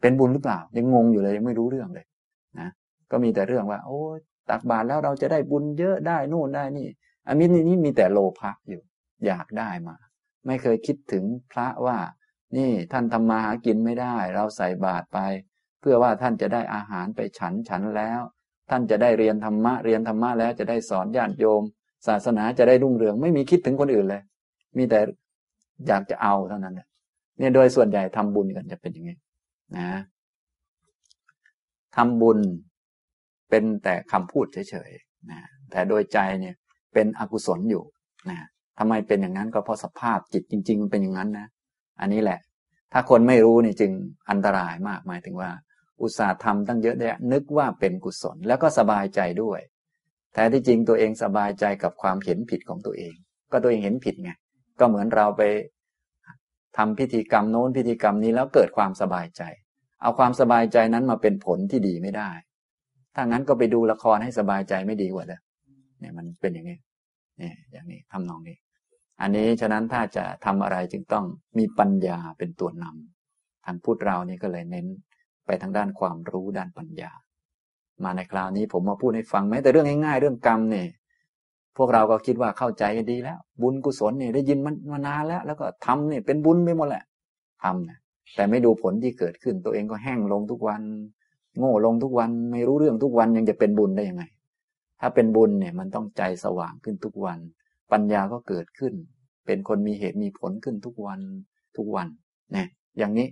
[0.00, 2.06] เป็นบุญหรือเปล่า ยังงงอยู่เลยยังไม่รู้เรื่องเลย
[2.58, 2.68] นะ
[3.10, 4.00] ก็มีแต่เรื่องว่า โอ้
[4.50, 6.88] ตักบาตรแล้วเราจะได้บุญเยอะได้นู่นได้นี่
[7.28, 8.82] อันนี้นี่มีแต่โลภะอยู่
[9.26, 9.96] อยากได้มา
[10.46, 11.98] ไม่เคยคิดถึงพระว่า
[12.56, 15.18] นี่ท่านทำมาหากินไม่ได้ เราใส่บาตรไป
[15.80, 18.20] เพื่อว่าท่านจะได้อาหารไปฉันฉันแล้ว
[18.70, 21.62] ท่านจะได้เรียนธรรมะเรียนธรรมะแล้วจะได้สอนญาติโยม
[22.06, 24.22] ศาสนาจะได้รุ่งเรือง ไม่มีคิดถึงคนอื่นเลย
[24.76, 25.00] มีแต่
[25.88, 29.16] อยากจะเอาเท่านั้นเนี่ยโดยส่วนใหญ่ทำบุญกันจะเป็นอย่างนี้
[29.78, 29.88] นะ
[31.96, 32.38] ทำบุญ
[33.50, 36.54] เป็นแต่คำพูดเฉยๆนะแต่โดยใจเนี่ย
[36.94, 37.84] เป็นอกุศลอยู่
[38.30, 38.38] นะ
[38.78, 41.46] ทำไมเป็นอย่างนั้นก็เพราะสภาพจิตจริง ๆ มันเป็นอย่างนั้นนะ
[42.00, 42.40] อันนี้แหละ
[42.92, 43.92] ถ้าคนไม่รู้นี่จึง
[44.30, 45.50] อันตรายมากหมายถึงว่า
[46.00, 49.60] อุตส่าห์ทำตั้งเยอะแยะนึกว่าเป็นกุศล แล้วก็สบายใจด้วย
[50.34, 53.14] แต่ที่จริงตัวเองสบายใจกับความเห็นผิดของตัวเอง
[53.52, 54.30] ก็ตัวเองเห็นผิดไง
[54.78, 55.42] ก็เหมือนเราไป
[56.76, 59.42] ทำพิธีกรรมโน้นพิธีกรรมนี้แล้วเกิดความสบายใจ
[60.02, 62.30] เอาความสบายใจนั้นมาเป็นผลที่ดีไม่ได้
[63.14, 65.40] ถ้างั้นก็ไปดูละครให้สบายใจไม่ดีกว่าเลย
[66.00, 66.78] เนี่ยมันเป็นอย่างนี้
[67.38, 68.56] เนี่ยอย่างนี้ทำนองนี้
[69.20, 71.24] อันนี้ฉะนั้นถ้าจะทำอะไรจึงต้อง
[71.58, 74.86] มีปัญญาเป็นตัวนำทางพูดเรานี่ก็เลยเน้น
[75.46, 77.10] ไปทางด้านความรู้ด้านปัญญา
[78.04, 80.86] มาในคราวนี้ผมมาพูดให้ฟังแม้แต่เรื่องง่ายๆเรื่องกรรมเนี่ย
[81.76, 87.04] พวกเราก็คิดว่าเข้าใจกันดีแล้ว บุญกุศลเนี่ยได้ยินมันมานานแล้ว แล้วก็ทำเนี่ยเป็นบุญไปหมดแหละ
[87.62, 87.98] ทำนะ
[88.34, 90.82] แต่ไม่ดูผลที่เกิดขึ้น ตัวเองก็แห้งลงทุกวัน
[91.58, 94.24] โง่ลงทุกวันไม่รู้เรื่องทุกวันยังจะเป็นบุญได้ยังไง
[95.00, 97.38] ถ้าเป็นบุญเนี่ยมันต้องใจสว่างขึ้นทุกวัน
[97.92, 98.94] ปัญญาก็เกิดขึ้น
[99.46, 101.20] เป็นคนมีเหตุมีผลขึ้นทุกวัน
[101.76, 102.08] ทุกวัน
[102.54, 103.28] นะอย่างนี้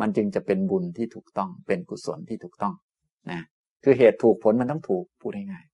[0.00, 2.74] มันจึงจะเป็นบุญที่ถูกต้องเป็นกุศลที่ถูกต้อง
[3.30, 3.40] นะ
[3.84, 5.64] คือเหตุถูกผลมันต้องถูกพูดง่าย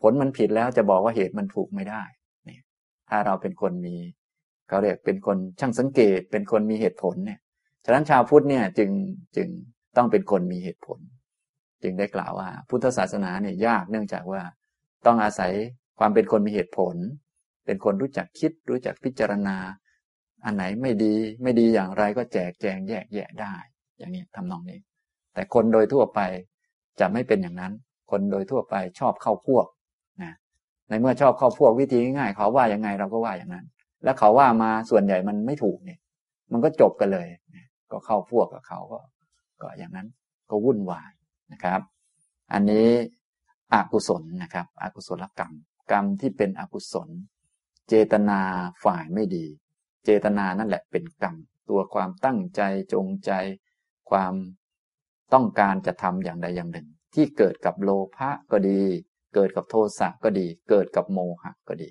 [0.00, 2.02] ผลมันผิดแล้วจะบอกว่าเหตุมันถูกไม่ได้
[2.48, 2.58] นี่
[3.10, 3.96] ถ้าเราเป็นคนมี
[4.68, 7.40] เขาเรียกเป็นคนช่างสังเกต เป็นคนมีเหตุผลเนี่ย
[7.84, 8.90] ฉะนั้นชาวพุทธเนี่ยจึง
[9.36, 9.48] จึง
[9.96, 10.98] ต้องเป็นคนมีเหตุผล
[11.82, 14.42] จึงได้กล่าวว่า พุทธศาสนาเนี่ยยากเนื่องจากว่า
[15.06, 15.52] ต้องอาศัย
[15.98, 16.94] ความเป็นคนมีเหตุผล
[17.66, 19.56] เป็นคนรู้จักคิด รู้จักพิจารณา
[20.44, 23.54] อันไหนไม่ดีไม่ดีอย่างไรก็แจกแจงแยกแยะได้
[23.98, 24.80] อย่างนี้ทำนองนี้
[25.34, 26.20] แต่คนโดยทั่วไป
[27.00, 27.72] จะไม่เป็นอย่างนั้น
[28.10, 29.66] คนโดยทั่วไปชอบเข้าพวก
[30.24, 30.32] นะ
[30.88, 33.66] ในเมื่อชอบเข้าพวกวิธีง่ายเขาว่ายังไงเราก็ว่าอย่างนั้น
[34.04, 35.98] แล้วเขาว่ามาส่วนใหญ่มันไม่ถูกเนี่ย
[36.52, 37.26] มันก็จบกันเลย
[37.92, 38.98] ก็เข้าพวกกับเขาก็
[39.62, 40.08] ก็อย่างนั้น
[40.50, 41.10] ก็วุ่นวาย
[41.52, 41.80] นะครับ
[42.52, 42.88] อันนี้
[43.72, 45.52] อกุศลนะครับ อกุศลกรรม
[45.90, 47.08] กรรมที่เป็นอกุศล
[47.88, 48.40] เจตนา
[48.84, 49.46] ฝ่ายไม่ดี
[50.04, 51.36] เจตนานั่นแหละเป็นกรรม
[51.68, 52.60] ตัวความตั้งใจ
[52.92, 53.30] จงใจ
[54.10, 54.34] ความ
[55.34, 58.80] ต้องการจะทำอย่างใดอย่างหนึ่ง ที่เกิดกับโลภะก็ดี
[59.34, 61.90] เกิดกับโทสะก็ดี เกิดกับโมหะก็ดี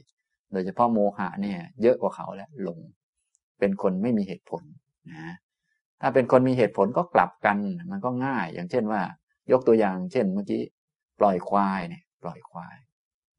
[0.52, 2.80] โดยเฉพาะโมหะเนี่ย เยอะกว่าเขาแล้วหลง
[3.60, 4.64] เป็นคนไม่มีเหตุผล
[5.12, 5.36] นะ
[6.02, 7.58] ถ้าเป็นคนมีเหตุผลก็กลับกัน
[7.92, 9.02] มันก็ง่าย อย่างเช่นว่า
[9.52, 10.62] ยกตัวอย่าง เช่นเมื่อกี้
[11.20, 12.78] ปล่อยควายเนี่ย ปล่อยควาย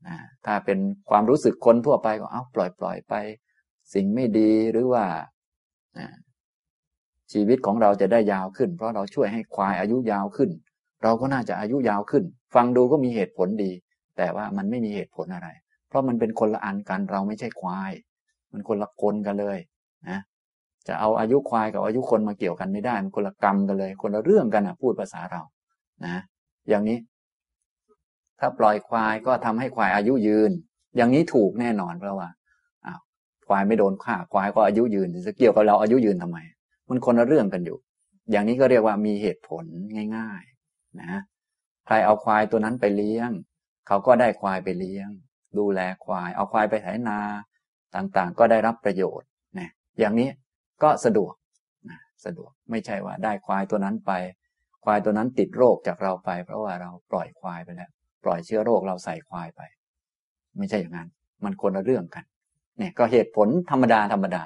[0.06, 0.78] นะถ้าเป็น
[1.10, 3.14] ความรู้สึกคนทั่วไปก็เอาปล่อยปล่อยไป
[3.94, 5.04] สิ่งไม่ดีหรือว่า
[7.32, 10.50] ชีวิตของเราจะได้ยาวขึ้น เพราะเราช่วยให้ควายอายุยาวขึ้น
[11.02, 13.72] เราก็น่าจะอายุยาวขึ้น ฟังดูก็มีเหตุผลดี
[14.20, 15.48] แต่ว่ามันไม่มีเหตุผลอะไร
[15.88, 17.92] เพราะมันเป็นคนละอันกันเราไม่ใช่ควาย
[18.52, 19.58] มันคนละคนกันเลย
[20.08, 20.18] นะ
[20.86, 25.42] จะเอาอายุควายกับอายุคนมาเกี่ยวกันไม่ได้ มันคนละกรรมกันเลย คนละเรื่องกันอะ พูดภาษาเรา
[26.04, 26.22] นะ
[26.68, 26.98] อย่างนี้
[28.38, 30.50] ถ้าปล่อยควายก็ทำให้ควายอายุยืน
[30.96, 32.28] อย่างนี้ถูกแน่นอนเพราะว่า
[32.86, 33.00] อ้าว
[33.48, 36.38] ควายไม่โดนฆ่าควายก็อายุยืนจะเกี่ยวกับเราอายุยืนทำไม
[36.88, 37.78] มันคนละเรื่องกันอยู่
[38.30, 39.64] อย่างนี้ก็เรียกว่ามีเหตุผล
[40.16, 41.20] ง่าย ๆ นะ
[41.86, 43.30] ใครเอาควายตัวนั้นไปเลี้ยง
[43.86, 45.10] เขาก็ได้ควายไปเลี้ยง
[45.58, 47.18] ดูแลควาย เอาควายไปไถนา
[47.96, 50.28] ต่างๆ ก็ได้รับประโยชน์นะอย่างนี้
[50.82, 51.32] ก็สะดวก
[51.90, 54.12] นะสะดวกไม่ใช่ว่าได้ควายตัวนั้นไป
[54.84, 57.90] ควายตัวนั้นติดโรคจากเราไป เพราะว่าเราปล่อยควายไปแล้ว
[58.24, 59.62] ปล่อยเชื้อโรคเราใส่ควายไป
[60.58, 61.08] ไม่ใช่อย่างนั้น
[61.44, 62.24] มันคนละเรื่องกัน
[62.78, 64.42] เนี่ยก็เหตุผลธรรมดาธรรมดา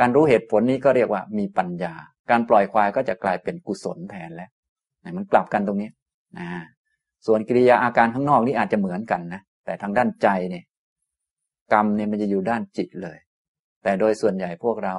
[0.00, 1.94] การรู้เหตุผลนี้ก็เรียกว่ามีปัญญา
[2.30, 4.50] การปล่อยควายก็จะกลายเป็นกุศลแทนแล้ว
[5.16, 5.90] มันกลับกันตรงนี้
[6.38, 6.46] นะ
[7.26, 10.64] ส่วนกิริยาอาการข้างนอกนี่อาจจะเหมือนกันนะแต่ทางด้านใจเนี่ย
[11.72, 13.18] กรรมเนี่ยมันจะอยู่ด้านจิตเลย
[13.82, 14.94] แต่โดยส่วนใหญ่พวกเรา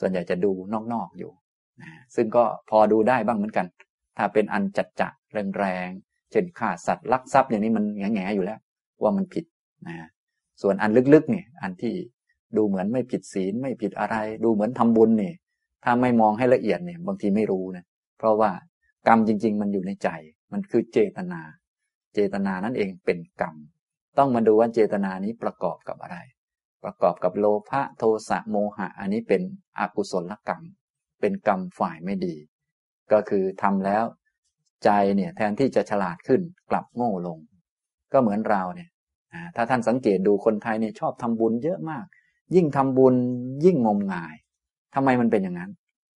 [0.00, 0.52] ส่วนใหญ่จะดู
[0.92, 1.32] นอกๆอยู่
[1.80, 3.66] นะซึ่งก็พอดูได้บ้างเหมือนกัน
[4.18, 5.08] ถ้าเป็นอันจัดจะ
[5.58, 8.58] แรงๆเช่นฆ่าสัตว์ลักทรัพย์อย่างนี้มันแง่ๆอยู่แล้ว
[9.02, 9.44] ว่ามันผิด
[9.86, 10.08] นะ
[10.62, 11.94] ส่วนอันลึกๆเนี่ยอันที่
[12.56, 15.34] ดูเหมือนไม่ผิดศีลไม่ผิดอะไร ดูเหมือนทำบุญเนี่ย
[15.84, 17.84] ถ้าไม่มองให้ละเอียดเนี่ยบางทีไม่รู้นะ
[18.18, 18.50] เพราะว่า
[19.08, 20.08] กรรมจริง ๆ มันอยู่ในใจ
[20.52, 21.40] มันคือเจตนา
[22.14, 23.56] เจตนานั่นเองเป็นกรรม
[24.18, 26.18] ต้องมาดูว่าเจตนานี้ประกอบกับอะไร
[26.84, 29.42] ประกอบกับโลภะโทสะโมหะ อันนี้เป็น
[29.78, 30.62] อกุศลกรรม
[31.20, 32.34] เป็นกรรมฝ่ายไม่ดี
[33.12, 34.04] ก็คือทำแล้ว
[34.84, 37.38] ใจเนี่ยแทนที่จะฉลาดขึ้นกลับโง่ลง
[38.12, 38.90] ก็เหมือนเราเนี่ย
[39.56, 42.04] ถ้าท่านสังเกตดูคนไทยเนี่ยชอบทำบุญเยอะมาก
[42.54, 43.14] ยิ่งทำบุญ
[43.64, 44.34] ยิ่งงมงาย
[44.94, 45.70] ทำไมมันเป็นอย่างนั้น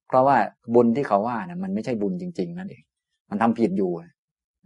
[0.08, 0.36] เพราะว่า
[0.74, 2.82] บุญที่เขาว่าเนี่ยมันไม่ใช่บุญจริง ๆ นั่นเอง
[3.30, 3.90] มันทำผิดอยู่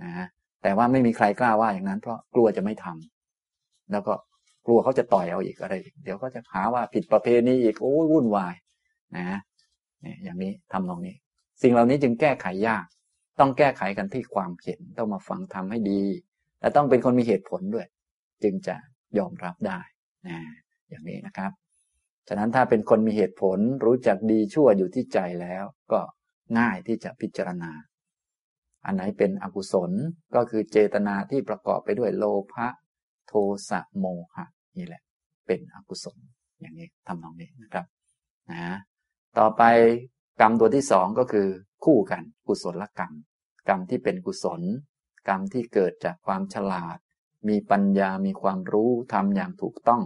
[0.02, 0.26] นะ
[0.62, 4.14] แต่ว่าไม่มีใครกล้าว่าอย่างนั้น เพราะกลัวจะไม่ทำแล้วก็
[4.66, 8.54] กลัวเขาจะต่อยเอาอีกอะไรอีกเดี๋ยวก็จะหาว่าผิดประเพณีอีกโอ้ยวุ่นวาย
[9.16, 9.38] นะ
[10.02, 11.14] เนี่ยอย่างนี้ทำตรงนี้
[11.62, 12.84] สิ่งเหล่านี้จึงแก้ไขยาก
[13.40, 16.02] ต้องแก้ไขกันที่ความเห็นต้องมาฟังทำให้ดี
[16.60, 17.86] และต้องเป็นคนมีเหตุผลด้วย
[18.42, 18.76] จึงจะ
[19.18, 19.80] ยอมรับได้
[20.28, 20.38] นะ
[20.88, 21.52] อย่างนี้นะครับ
[22.28, 26.00] ฉะนั้นถ้าเป็นคนมีเหตุผลรู้จักดีชั่วอยู่ที่ใจแล้ว ก็
[26.58, 27.70] ง่ายที่จะพิจารณา
[28.88, 29.90] อันไหนเป็นอกุศล
[30.34, 32.66] ก็คือเจตนาที่ประกอบไปด้วยโลภะ
[33.26, 33.32] โท
[33.70, 34.46] สะโมหะ
[34.78, 35.02] นี่แหละ
[35.46, 36.16] เป็นอกุศล
[36.60, 37.86] อย่างนี้ทำนองนี้นะครับ
[38.50, 38.76] นะ
[39.38, 39.62] ต่อไป
[40.40, 41.48] กรรมตัวที่สองก็คือ
[41.84, 43.12] คู่กันกุศลกรรม
[43.68, 44.60] กรรมที่เป็นกุศล
[45.28, 46.98] กรรมที่เกิดจากความฉลาด
[47.48, 50.02] มีปัญญามีความรู้ทำอย่างถูกต้อง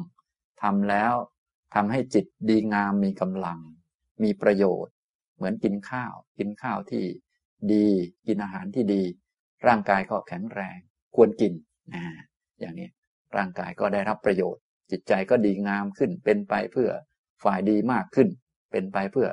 [0.62, 1.14] ทำแล้ว
[1.74, 3.58] ทำให้จิตดีงามมีกำลัง
[4.22, 4.94] มีประโยชน์
[5.34, 7.04] เหมือนกินข้าว กินข้าวที่
[7.72, 7.86] ดี
[8.26, 9.02] กินอาหารที่ดี
[9.66, 10.78] ร่างกายก็แข็งแรง
[11.16, 11.52] ควรกิน
[11.94, 12.02] นะ
[12.60, 12.88] อย่างนี้
[13.36, 16.90] ร่างกายก็ได้รับประโยชน์ จิตใจก็ดีงามขึ้น เป็นไปเพื่อ
[17.44, 18.28] ฝ่ายดีมากขึ้น
[18.70, 19.28] เป็นไปเพื่อ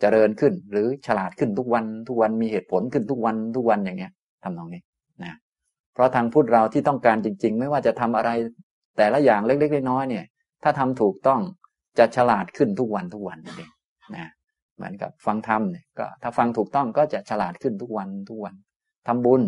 [0.00, 4.82] เจริญขึ้น หรือฉลาดขึ้นทุกวัน ทุกวันมีเหตุผลขึ้นทุกวันทุกวันอย่างเงี้ยทำตรงนี้
[5.22, 5.34] นะ
[5.94, 8.30] เพราะทางพุทธเราที่ต้องการจริง ๆ ไม่ว่าจะทำอะไร
[8.96, 10.24] แต่ละอย่างเล็กๆน้อยๆเนี่ย
[10.62, 11.40] ถ้าทำถูกต้อง
[11.98, 13.70] จะฉลาดขึ้นทุกวันทุกวันนั่นเอง
[14.14, 14.30] นะ
[14.76, 18.54] เหมือนกับฟังธรรมเนี่ยก็ถ้าฟังถูกต้องก็จะฉลาดขึ้นทุกวันทุกวัน
[19.06, 19.42] ทำบุญ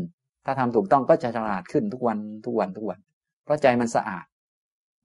[0.44, 2.98] ถ้าทำถูกต้องก็จะฉลาดขึ้นทุกวันทุกวันทุกวัน
[3.44, 4.26] เพราะใจมันสะอาด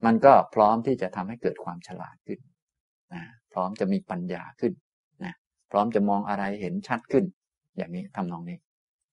[0.04, 2.40] มันก็พร้อมที่จะทำให้เกิดความฉลาดขึ้น
[3.14, 4.72] นะพร้อมจะมีปัญญาขึ้น
[5.24, 5.34] นะ
[5.70, 7.24] พร้อมจะมองอะไรเห็นชัดขึ้น
[7.76, 8.58] อย่างนี้ทำนองนี้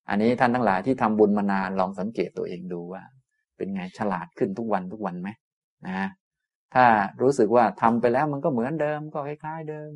[0.10, 3.04] อันนี้ท่านทั้งหลายที่ทำบุญมานานลองสังเกตตัวเองดูว่า
[3.58, 5.30] เป็นไงฉลาดขึ้นทุกวันทุกวันไหม
[5.88, 6.08] นะ
[6.76, 6.86] ถ้า
[7.22, 9.92] รู้สึกว่าทำไปแล้วมันก็เหมือนเดิมก็คล้ายๆเดิม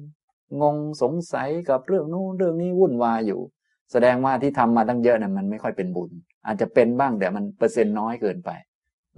[0.62, 3.42] งงสงสัยกับเรื่องนู้นเรื่องนี้วุ่นวายอยู่
[3.92, 6.12] แสดงว่าที่ทำมาตั้งเยอะนะ่ะมันไม่ค่อยเป็นบุญ
[6.46, 8.52] อาจจะเป็นบ้างแต่มันเปอร์เซ็นต์น้อยเกินไป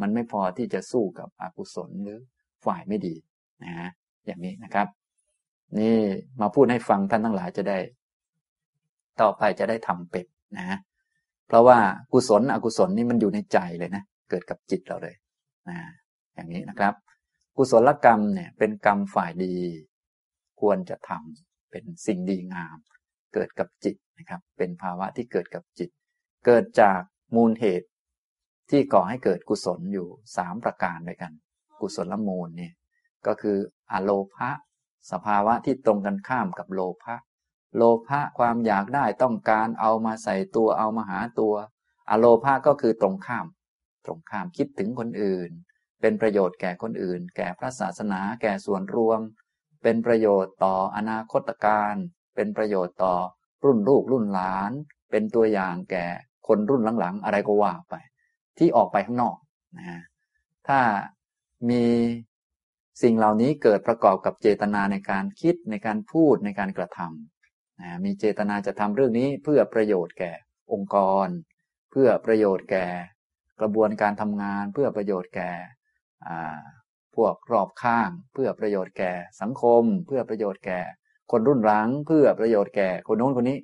[0.01, 2.19] มันไม่พอที่จะสู้กับอกุศลหรือ
[2.65, 3.15] ฝ่ายไม่ดี
[3.63, 3.89] นะฮะ
[4.25, 4.87] อย่างนี้นะครับ
[5.79, 5.97] นี่
[6.41, 7.77] มาพูดให้ฟังท่านทั้งหลายจะได้
[9.21, 10.25] ต่อไปจะได้ทำเป็ด
[10.57, 10.77] นะ
[11.47, 11.77] เพราะว่า
[12.13, 15.15] กุศลอกุศลนี่มันอยู่ในใจเลยนะเกิดกับจิตเราเลย
[15.69, 15.77] นะ
[16.35, 16.93] อย่างนี้นะครับ
[17.57, 19.55] กุศลกรรมเนี่ยเป็นกรรมฝ่ายดี
[20.63, 22.77] ควรจะทำเป็นสิ่งดีงาม
[23.33, 25.89] เกิดกับจิตนะครับ เป็นภาวะที่เกิดกับจิต
[26.45, 27.01] เกิดจาก
[27.35, 27.87] มูลเหตุ
[28.69, 31.31] ที่ก่อให้เกิดกุศลอยู่สามประการด้วยกัน
[31.81, 32.73] กุศลมูลเนี่ย
[33.27, 33.57] ก็คือ
[33.91, 34.49] อโลภะ
[35.11, 37.15] สภาวะที่ตรงกันข้ามกับโลภะ
[37.75, 41.53] โลภะความอยากได้ต้องการเอามาใส่ตัวเอามาหาตัว
[42.09, 43.47] อโลภะก็คือตรงข้าม
[44.05, 45.51] ตรงข้ามคิดถึงคนอื่น
[46.01, 49.19] เป็นประโยชน์แก่คนอื่น แก่พระศาสนา แก่ส่วนรวม
[49.83, 51.93] เป็นประโยชน์ต่ออนาคตการ
[52.35, 53.13] เป็นประโยชน์ต่อ
[53.63, 54.71] รุ่นลูกรุ่นหลาน
[55.11, 56.05] เป็นตัวอย่างแก่
[56.47, 57.95] คนรุ่นหลังๆ อะไรก็ว่าไป
[58.57, 59.37] ที่ออกไปข้างนอก
[59.77, 60.01] นะ
[60.67, 60.79] ถ้า
[61.69, 61.85] มี
[63.01, 70.31] สิ่งเหล่านี้เกิดประกอบกับเจตนาในการคิดในการพูดในการกระทำนะมีเจตนาจะทำเรื่องนี้เพื่อประโยชน์แก่
[70.73, 71.27] องค์กร
[71.91, 72.87] เพื่อประโยชน์แก่
[73.59, 75.51] กระบวนการทำงาน เพื่อประโยชน์แก่
[77.15, 80.79] พวกรอบข้าง เพื่อประโยชน์แก่สังคม เพื่อประโยชน์แก่
[81.31, 83.57] คนรุ่นหลัง เพื่อประโยชน์แก่คนโน้นคนนี้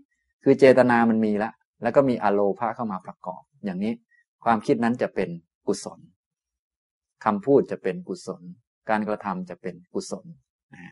[0.44, 3.94] คือเจตนามันมีแล้วแล้วก็มีอโลภาเข้ามาประกอบ อย่างนี้
[4.44, 5.30] ความคิดนั้นจะเป็น
[5.68, 6.00] กุศล
[7.26, 8.42] คำพูดจะเป็นกุศล
[8.90, 10.26] การกระทำจะเป็นกุศล
[10.76, 10.86] นะ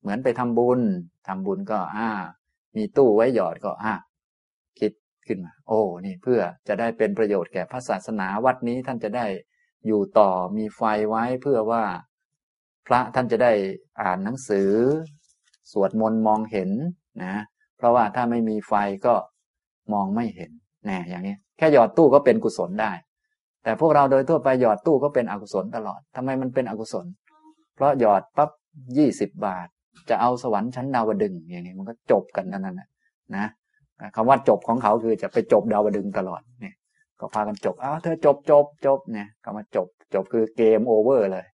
[0.00, 0.80] เหมือนไปทำบุญ
[1.28, 2.08] ทำบุญก็อ่า
[2.76, 3.94] มีตู้ไว้หยอดก็อ่า
[4.78, 4.92] คิด
[5.26, 9.26] ขึ้นมา โอ้ นี่เพื่อจะได้เป็นประโยชน์แก่พระศาสนาวัดนี้ท่านจะได้
[9.86, 11.84] อยู่ต่อมีไฟไว้เพื่อว่า
[12.86, 13.52] พระท่านจะได้
[14.00, 14.70] อ่านหนังสือ
[15.72, 16.70] สวดมนต์มองเห็น
[17.24, 17.36] นะ
[17.76, 18.72] เพราะว่าถ้าไม่มีไฟ
[19.06, 19.14] ก็
[19.92, 20.50] มองไม่เห็น
[20.88, 22.92] น่อย่างนี้ แค่หยอดตู้ก็เป็นกุศลได้
[23.62, 27.06] แต่พวกเราโดยทั่วไปหยอดตู้ก็เป็นอกุศลตลอดทำไมมันเป็นอกุศล
[27.74, 28.50] เพราะหยอดปั๊บ
[28.96, 29.66] ยี่สิบบาท
[30.10, 32.88] จะเอาสวรรค์ชั้นดาวดึงอย่างนี้มันก็จบกันนั่นนะ
[33.36, 33.46] นะ
[34.14, 36.74] คำว่าจบของเขาคือจะไปจบดาวดึงตลอดเนี่ย
[37.20, 41.46] ก็พากันจบอ้าวเธอจบจบจบเนี่ยก็มาจบ จบคือเกมโอเวอร์เลย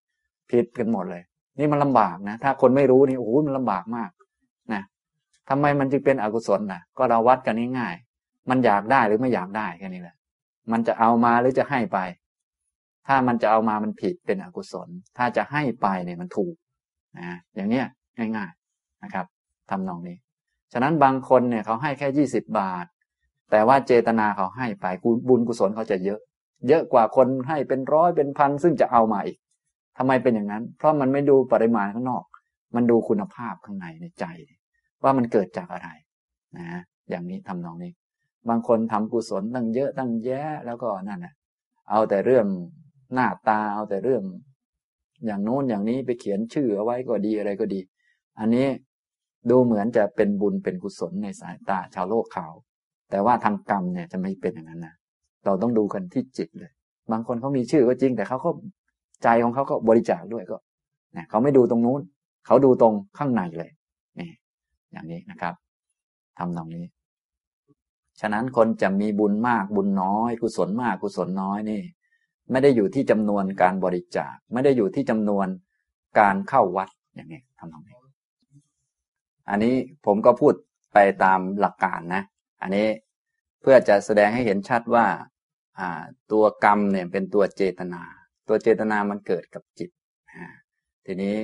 [0.51, 1.23] ผิดกันหมดเลย
[1.59, 4.11] นี่มันลำบากนะ ถ้าคนไม่รู้นี่โอ้โหมันลำบากมาก
[4.73, 4.83] นะ
[5.49, 10.17] ทำไมมันจึงเป็นอกุศลนะก็เราวัดกันง่ายๆมันอยากได้หรือไม่อยากได้แค่นี้แหละ
[10.73, 11.99] มันจะเอามาหรือจะให้ไป
[13.07, 16.55] ถ้ามันจะเอามามันผิดเป็นอกุศล ถ้าจะให้ไปเนี่ยมันถูก
[17.19, 17.87] นะอย่างเนี้ย
[18.37, 19.27] ง่าย ๆนะครับ
[19.71, 20.17] ทำนองนี้
[20.73, 22.87] ฉะนั้นบางคนเนี่ยเขาให้แค่ยี่สิบบาท
[23.53, 24.87] แต่ว่าเจตนาเขาให้ไป
[25.29, 26.21] บุญกุศลเขาจะเยอะ
[26.69, 29.39] เยอะกว่าคนให้เป็นร้อยเป็นพันซึ่งจะเอามาอีก
[29.99, 32.25] ทำไมเป็นอย่างนั้น เพราะมันไม่ดูปริมาณข้างนอก
[32.75, 34.25] มันดูคุณภาพข้างในในใจ
[35.03, 35.89] ว่ามันเกิดจากอะไร
[36.59, 37.93] นะอย่างนี้ทำนองนี้
[38.49, 41.35] บางคนทำกุศลตั้งเยอะตั้งแยะแล้วก็นั่นแหละ
[41.91, 42.47] เอาแต่เรื่อง
[43.15, 44.23] หน้าตาเอาแต่เรื่อง
[45.27, 47.81] อย่างโน้นอย่างนี้ไปเขียนชื่อเอาไว้ก็ดีอะไรก็ดี
[48.41, 48.69] อันนี้
[49.51, 52.47] ดูเหมือนจะเป็นบุญเป็นกุศลในสายตาชาวโลกเขา
[53.13, 54.95] แต่ว่าทางกรรมเนี่ยจะไม่เป็นอย่างนั้นนะ
[55.45, 56.71] เราต้องดูกันที่จิตเลย
[57.13, 58.51] บางคนเขามีชื่อก็จริง แต่เขาก็
[59.23, 60.57] ใจของเขาก็บริจาคด้วยก็
[61.13, 62.01] เนี่ยเขาไม่ดูตรงนู้น
[62.47, 63.71] เขาดูตรงข้างในเลย
[64.19, 64.31] นี่
[64.93, 65.55] อย่างนี้นะครับ
[66.39, 66.85] ทำตรงนี้
[68.21, 71.83] ฉะนั้นคนจะมีบุญมากบุญน้อย กุศลมากกุศลน้อยนี่
[72.51, 75.47] ไม่ได้อยู่ที่จำนวนการบริจาค ไม่ได้อยู่ที่จำนวน
[76.19, 77.97] การเข้าวัดอย่างนี้ทำตรงนี้
[79.51, 79.75] อันนี้
[80.07, 80.55] ผมก็พูด
[80.93, 82.23] ไปตามหลักการนะ
[82.63, 82.89] อันนี้
[83.61, 85.07] เพื่อจะแสดงให้เห็นชัดว่า
[86.33, 88.03] ตัวกรรมเนี่ยเป็นตัวเจตนา
[88.49, 89.91] ตัวเจตนามันเกิดกับจิต
[91.07, 91.37] ทีนี้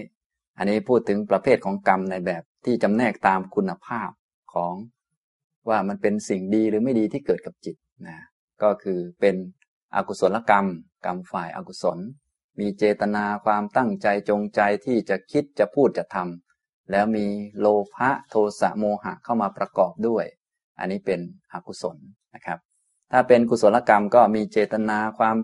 [0.58, 4.10] อันนี้พูดถึงประเภทของกรรมในแบบที่จำแนกตามคุณภาพ
[4.54, 4.74] ของ
[5.68, 7.76] ว่ามันเป็นสิ่งดีหรือไม่ดีที่เกิดกับจิต
[8.08, 8.18] นะ
[8.62, 9.36] ก็คือเป็น
[9.94, 10.66] อกุศลกรรม
[11.04, 11.98] กรรมฝ่ายอากุศล
[12.58, 17.26] มีเจตนาความตั้งใจจงใจที่จะคิดจะพูดจะทำแล้วมี
[17.60, 20.24] โลภะโทสะโมหะเข้ามาประกอบด้วย
[20.78, 21.20] อันนี้เป็น
[21.52, 21.96] อกุศล
[22.34, 22.58] นะครับ
[23.12, 25.36] ถ้าเป็นกุศลกรรมก็มีเจตนาความ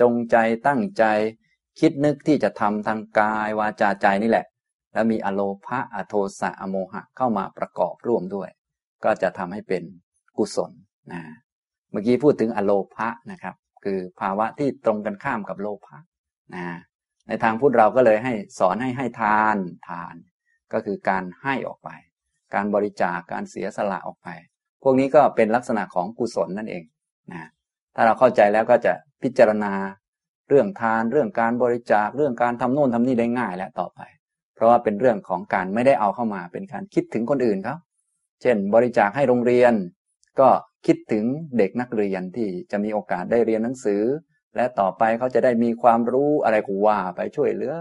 [0.00, 1.04] จงใจตั้งใจ
[1.80, 4.46] คิดนึกที่จะทำทางกายวาจาใจนี่แหละ
[4.92, 8.50] แล้วมีอโลภะอโทสะอโมหะเข้ามาประกอบร่วมด้วย
[9.04, 9.82] ก็จะทำให้เป็น
[10.38, 10.72] กุศล
[11.12, 11.22] นะ
[11.90, 15.98] เมื่อกี้พูดถึงอโลภะนะครับ คือภาวะที่ตรงกันข้ามกับโลภะ
[16.54, 16.64] นะ
[17.28, 19.56] ในทางพุทธเราก็เลยให้สอนให้ให้ทาน
[19.88, 20.14] ทาน
[20.72, 21.90] ก็คือการให้ออกไป
[22.54, 24.28] การบริจาคการเสียสละออกไป
[24.82, 26.84] พวกนี้ก็เป็นลักษณะของกุศลนั่นเอง
[27.32, 27.42] นะ
[27.94, 28.92] ถ้าเราเข้าใจแล้วก็จะ
[29.22, 29.72] พิจารณา
[30.48, 34.00] เรื่องทานเรื่องการบริจาคเรื่องการทำโน่นทำนี่ได้ง่ายแล้วต่อไป
[34.54, 37.76] เพราะว่าเป็นเรื่องของการไม่ได้เอาเข้ามาเป็นการคิดถึงคนอื่นเขา
[38.42, 39.72] เช่น บริจาคให้โรงเรียน
[40.40, 40.48] ก็
[40.86, 41.24] คิดถึง
[41.58, 44.02] เด็กนักเรียนที่จะมีโอกาสได้เรียนหนังสือ
[44.56, 47.74] และต่อไปเขาจะได้มีความรู้อะไรกูว่าไปช่วยเหลือ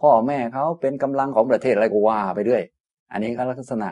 [0.00, 2.62] พ่อแม่เขาเป็นกำลังของประเทศอะไรกูว่าไปด้วย
[3.12, 3.88] อันนี้ก็ลักษณะ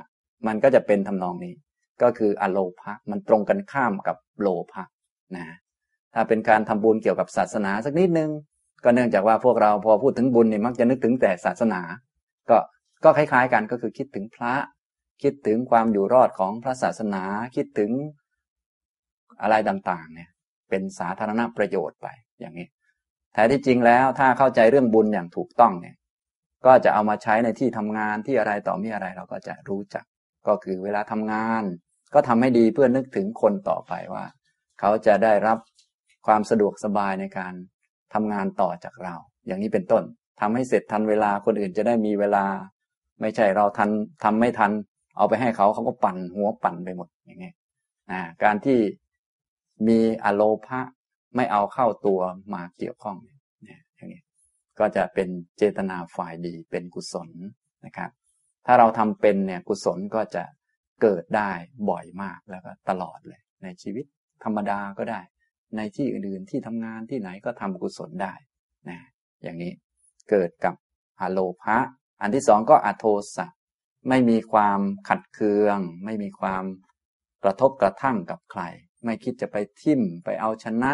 [0.47, 1.55] มันก็จะเป็นทำนองนี้
[2.03, 4.83] ก็คืออโลภะมันตรงกันข้ามกับโลภะ
[5.37, 5.45] นะ
[6.15, 8.31] ถ้าเป็นการทำบุญเกี่ยวกับศาสนาสักนิดนึง
[8.85, 11.81] ก็เนื่องจากว่าพวกเราพอพูดถึงบุญเนี่ยมักจะนึกถึงแต่ศาสนา
[12.51, 12.59] ก็
[13.05, 14.55] ก็คล้าย ๆ กันก็คือคิดถึงพระ
[15.23, 17.23] คิดถึงความอยู่รอดของพระศาสนา
[17.57, 17.91] คิดถึง
[19.43, 20.31] อะไรต่างๆเนี่ย
[20.71, 22.07] เป็นสาธารณประโยชน์ไป
[22.41, 22.69] อย่างนี้
[23.33, 25.97] แต่ที่จริงแล้วถ้าเข้าใจเรื่องบุญอย่างถูกต้องเนี่ย
[26.67, 30.05] ก็จะเอามาใช้ในที่ทำงานที่อะไรต่อมีอะไรเราก็จะรู้จัก
[30.49, 31.65] ก็คือเวลาทำงาน
[32.15, 34.25] ก็ทำให้ดีเพื่อนึกถึงคนต่อไปว่า
[34.81, 35.59] เขาจะได้รับ
[36.27, 37.53] ความสะดวกสบายในการ
[38.15, 39.15] ทำงานต่อจากเรา
[39.47, 40.03] อย่างนี้เป็นต้น
[40.41, 42.45] ทำให้เสร็จทันเวลาคนอื่นจะได้มีเวลา
[43.21, 43.91] ไม่ใช่เราทัน
[44.25, 44.73] ทำไม่ทัน
[45.17, 47.53] เอาไปให้เขาเขาก็ปั่นหัวปั่นไปหมดอย่างนี้
[48.11, 48.79] นะการที่
[49.89, 50.81] มีอโลภะ
[51.37, 52.21] ไม่เอาเข้าตัว
[52.55, 53.17] มาเกี่ยวข้อง
[53.65, 54.23] เนี่ยอย่างนี้
[54.79, 57.31] ก็จะเป็นเจตนาฝ่ายดีเป็นกุศล
[57.85, 58.11] นะครับ
[58.67, 60.45] ถ้าเราทำเป็นเนี่ยกุศลก็จะ
[61.03, 61.53] เกิดได้
[61.91, 64.05] บ่อยมากแล้วก็ตลอดเลย ในชีวิต
[64.45, 65.21] ธรรมดาก็ได้
[65.77, 68.35] ในที่อื่นๆที่ทำงานที่ไหนก็ทำกุศลได้
[68.89, 68.99] นะ
[69.43, 69.73] อย่างนี้
[70.31, 70.75] เกิดกับ
[71.21, 71.79] อโลภะ
[72.21, 73.05] อันที่สองก็อโท
[73.37, 73.47] สะ
[74.09, 76.65] ไม่มีความขัดเคือง ไม่มีความ
[77.45, 78.63] กระทบกระทั่งกับใคร
[79.05, 80.93] ไม่คิดจะไปทิ่มไปเอาชนะ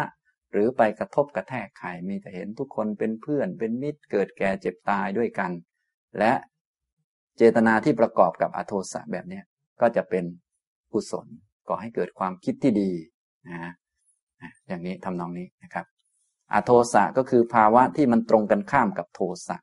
[0.51, 5.51] หรือไปกระทบกระแทกใครมีแต่เห็นทุกคนเป็นเพื่อนเป็นมิตรเกิดแก่เจ็บตายด้วยกัน
[6.19, 6.33] และ
[7.37, 9.41] เจตนาที่ประกอบกับอโทสะแบบนี้
[9.81, 10.23] ก็จะเป็น
[10.91, 11.27] กุศล
[11.67, 12.91] ก่อให้เกิดความคิดที่ดี
[13.49, 13.71] นะ
[14.67, 15.85] อย่างนี้ทำนองนี้นะครับ
[16.53, 19.57] อโทสะก็คือภาวะที่มันตรงกันข้ามกับโทสะ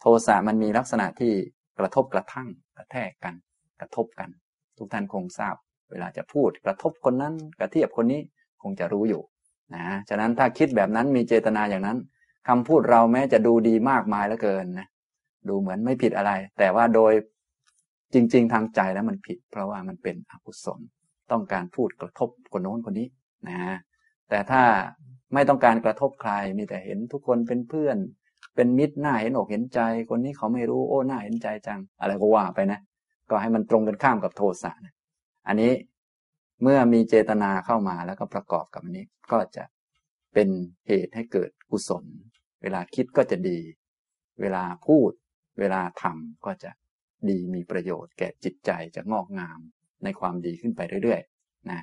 [0.00, 1.32] โทสะมันมีลักษณะที่
[1.78, 3.34] กระทบกระทั่งกระแทกกัน
[3.80, 4.30] กระทบกัน
[4.78, 5.54] ทุกท่านคงทราบ
[5.90, 8.20] เวลาจะพูดกระทบคนนั้น กระเทียบคนนี้
[8.62, 9.22] คงจะรู้อยู่
[9.74, 11.98] นะฉะนั้นถ้าคิดแบบนั้นมีเจตนาอย่างนั้น
[12.48, 14.88] คำพูดเราแม้จะดูดีมากมายเหลือเกินนะ
[15.48, 17.12] ดูเหมือนไม่ผิดอะไร แต่ว่าโดย
[18.14, 20.80] จริง ๆ ทางใจแล้วมันผิด เพราะว่ามันเป็นอกุศล
[21.30, 23.08] ต้องการพูดกระทบคนโน้นคนนี้
[23.48, 23.76] นะ
[24.28, 24.62] แต่ถ้า
[25.34, 27.96] ไม่ต้องการกระทบใคร มีแต่เห็นทุกคนเป็นเพื่อน
[28.54, 32.80] เป็นมิตรหน้าเห็นอกเห็นใจ คนนี้เขาไม่รู้โอ้หน้าเห็นใจจัง อะไรก็ว่าไปนะ
[33.30, 34.94] ก็ให้มันตรงกันข้ามกับโทสะนะ
[35.48, 35.72] อันนี้
[36.62, 39.64] เมื่อมีเจตนาเข้ามาแล้วก็ประกอบกับอันนี้ก็จะ
[40.34, 40.48] เป็น
[40.88, 42.04] เหตุให้เกิดกุศล
[42.62, 43.58] เวลาคิดก็จะดี
[44.40, 45.10] เวลาพูด
[45.58, 46.70] เวลาทำก็จะ
[47.30, 49.58] ดีมีประโยชน์แก่จิตใจจะงอกงาม
[50.04, 51.80] ในความดีขึ้นไปเรื่อยๆนะ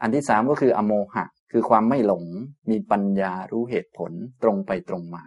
[0.00, 2.24] อันที่สามก็คืออโมหะ คือความไม่หลง
[2.70, 5.24] มีปัญญารู้เหตุผลตรงไปตรงมา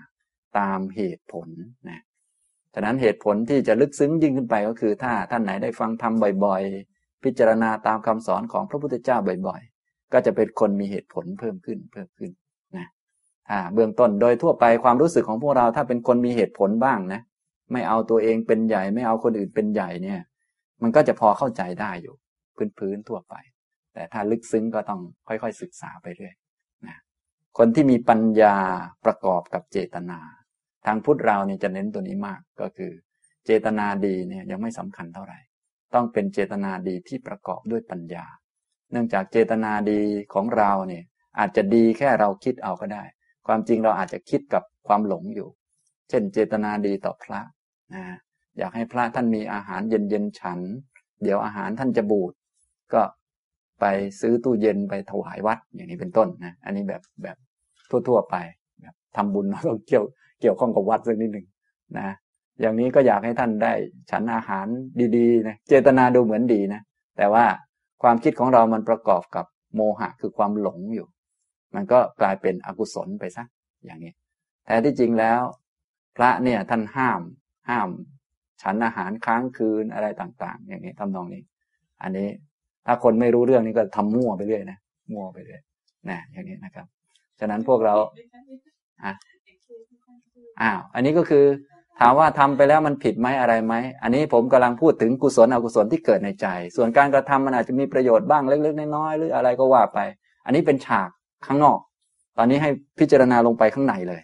[0.57, 1.47] ตามเหตุผล
[1.89, 2.01] นะ
[2.73, 6.13] ฉะนั้นเหตุผลที่จะลึกซึ้งยิ่งขึ้นไปก็คือ ถ้าท่านไหนได้ฟังธรรม
[6.45, 9.17] บ่อยๆ พิจารณาตามคำสอนของพระพุทธเจ้า
[9.47, 12.31] บ่อยๆ ก็จะเป็นคนมีเหตุผลเพิ่มขึ้นเพิ่มขึ้น
[12.77, 12.87] นะ
[13.49, 17.21] ถ้าเบื้องต้นโดยทั่วไปความรู้สึกของพวกเราถ้าเป็นคนมีเหตุผลบ้างนะ
[17.71, 20.19] ไม่เอาตัวเองเป็นใหญ่ ไม่เอาคนอื่นเป็นใหญ่เนี่ย
[20.81, 22.15] มันก็จะพอเข้าใจได้อยู่
[22.77, 23.35] พื้นๆทั่วไป
[23.93, 26.33] แต่ถ้าลึกซึ้งก็ต้องค่อยๆ ศึกษาไปเรื่อย
[26.87, 26.97] นะ
[27.57, 28.55] คนที่มีปัญญา
[29.05, 30.19] ประกอบกับเจตนา
[30.85, 32.91] ทางพุทธเราเนี่ยจะเน้นตัวนี้มากก็คือ
[33.45, 35.39] เจตนาดีเนี่ยยังไม่สำคัญเท่าไหร่
[35.93, 38.25] ต้องเป็นเจตนาดีที่ประกอบด้วยปัญญา
[38.91, 40.01] เนื่องจากเจตนาดี
[40.33, 41.03] ของเราเนี่ย
[41.39, 43.03] อาจจะดีแค่เราคิดเอาก็ได้
[43.47, 45.49] ความจริงเราอาจจะคิดกับความหลงอยู่
[46.13, 47.39] ช่นเจตนาดีต่อพระ
[47.93, 48.03] นะ
[48.57, 50.59] อยากให้พระท่านมีอาหารเย็นๆฉัน
[51.23, 52.33] เดี๋ยวอาหารท่านจะบูด
[52.93, 53.01] ก็
[53.79, 53.85] ไป
[54.21, 57.37] ซื้อตู้เย็นไปถวายวัดอย่างนี้เป็นต้นนะอันนี้แบบแบบ
[57.89, 58.35] ทั่วๆไป
[58.81, 60.05] แบบทำบุญเราเกี่ยว
[60.41, 61.47] เกี่ยวข้องกับวัดสักนิดหนึ่ง
[61.97, 62.09] นะ
[62.61, 63.73] อย่างนี้ก็อยากให้ท่านได้
[64.11, 64.67] ฉันอาหาร
[65.17, 66.81] ดีๆนะเจตนาดูเหมือนดีนะ
[67.17, 67.45] แต่ว่า
[68.03, 69.45] ความคิดของเรามันประกอบกับ
[69.75, 71.07] โมหะคือความหลงอยู่
[71.75, 73.43] มันก็กลายเป็นอกุศลไปซะ
[73.85, 74.13] อย่างนี้
[74.65, 75.41] แต่ที่จริงแล้ว
[76.17, 77.21] พระเนี่ยท่านห้าม
[77.69, 77.89] ห้าม
[78.61, 81.41] ฉันอาหารค้างคืนอะไรต่าง ๆ อย่างนี้ทำนองนี้
[82.03, 82.29] อันนี้
[82.85, 84.77] ถ้าคนไม่รู้เรื่องนี้ก็ทำมั่วไปเรื่อยนะ
[85.11, 85.61] มั่วไปเรื่อย
[86.09, 86.85] นะอย่างนี้นะครับ
[87.39, 87.95] ฉะนั้นพวกเรา
[89.03, 89.13] อะ
[90.61, 91.45] อ้าวอันนี้ก็คือ
[91.99, 99.99] ถามว่าทำไปแล้วมันผิดไหมอะไรไหมอันนี้ผมกำลังพูดถึงกุศลอกุศลที่เกิดในใจ ส่วนการกระทำมันอาจจะมีประโยชน์บ้างเล็กๆน้อยๆหรืออะไรก็ว่าไป
[100.45, 101.09] อันนี้เป็นฉาก
[101.45, 101.79] ข้างนอก
[102.37, 104.21] ตอนนี้ให้พิจารณาลงไปข้างในเลย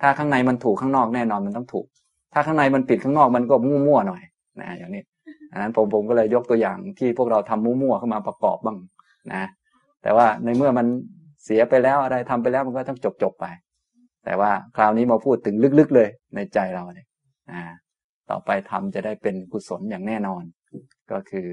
[0.00, 1.86] ถ้าข้างในมันถูกข้างนอกแน่นอนมันต้องถูก
[2.32, 3.54] ถ้าข้างในมันผิดข้างนอกมันก็
[3.86, 4.22] มั่วๆหน่อย
[4.60, 5.02] นะอย่างนี้
[5.52, 8.78] อันนั้นผมผมก็เลยยกตัวอย่างที่พวกเราทำมั่วๆเข้ามาประกอบบ้าง
[9.32, 9.44] นะ
[10.02, 10.86] แต่ว่าในเมื่อมัน
[11.44, 13.46] เสียไปแล้วอะไรทำไปแล้วมันก็ต้องจบจบไป
[14.24, 17.06] แต่ว่าคราวนี้มาพูดถึงลึกๆเลยในใจเราเนี่ย
[17.52, 17.62] อ่า
[18.30, 20.42] ต่อไปทำจะได้เป็นกุศลอย่างแน่นอน
[21.12, 21.48] ก็คือ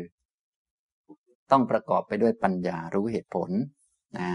[1.51, 3.49] ต้องประกอบไปด้วยปัญญารู้เหตุผล
[4.17, 4.29] นะ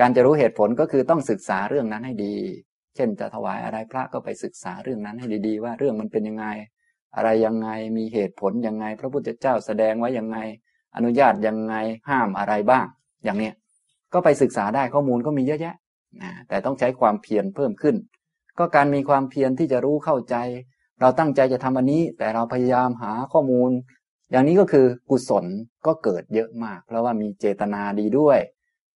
[0.00, 2.34] การจะรู้เหตุผลก็คือต้องศึกษาเรื่องนั้นให้ดี
[2.96, 6.46] เช่นจะถวายอะไรพระก็ไปศึกษาเรื่องนั้นให้ดีๆ ว่าเรื่องมันเป็นยังไง
[7.16, 10.38] อะไรยังไงมีเหตุผลยังไง พระพุทธเจ้าแสดงไว้ยังไง
[10.96, 11.74] อนุญาตยังไง
[12.08, 12.86] ห้ามอะไรบ้าง
[13.24, 13.54] อย่างเนี้ย
[14.12, 15.74] ก็ไปศึกษาได้ข้อมูลก็มีเยอะแยะ
[16.22, 17.96] นะแต่ต้องใช้ความเพียรเพิ่มขึ้น
[18.58, 20.36] ก็การมีความเพียรที่จะรู้เข้าใจ
[21.00, 23.70] เราตั้งใจจะทำอันนี้ แต่เราพยายามหาข้อมูล
[24.30, 25.44] อย่างนี้ก็คือกุศล
[25.86, 28.38] ก็เกิดเยอะมาก เพราะว่ามีเจตนาดีด้วย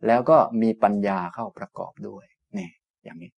[0.07, 2.25] แล้วก็มีปัญญาเข้าประกอบด้วย
[2.57, 2.69] นี่
[3.05, 3.31] อย่างนี้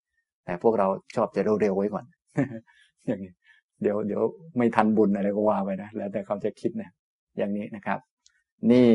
[0.45, 2.05] แต่พวกเราชอบจะเร็วๆไว้ก่อน
[3.07, 3.33] อย่างนี้
[3.81, 4.21] เดี๋ยวเดี๋ยว
[4.57, 6.89] ไม่ทันบุญอะไรก็ว่าไปนะ แล้วแต่เขาจะคิดนะ
[7.37, 7.99] อย่างนี้นะครับ
[8.71, 8.89] นี่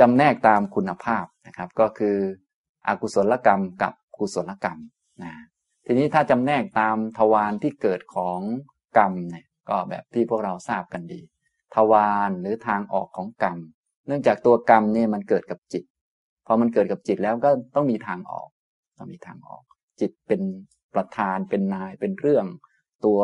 [0.00, 2.16] จำแนกตามคุณภาพนะครับ ก็คือ
[2.86, 4.78] อกุศลกรรมกับกุศลกรรม
[5.22, 5.32] นะ
[5.86, 8.40] ทีนี้ถ้าจำแนกตามทวารที่เกิดของ
[8.98, 11.20] กรรมเนี่ยก็แบบที่พวกเราทราบกันดี
[11.74, 13.58] ทวารหรือทางออกของกรรม
[14.06, 15.84] เนื่องจากตัวกรรมเนี่ยมันเกิดกับจิต
[16.46, 18.48] พอมันเกิดกับจิตแล้วก็ต้องมีทางออก
[18.98, 19.62] ต้องมีทางออก
[20.00, 20.42] จิตเป็น
[20.94, 22.46] ประธานเป็นนายเป็นเรื่อง
[23.04, 23.20] ตัว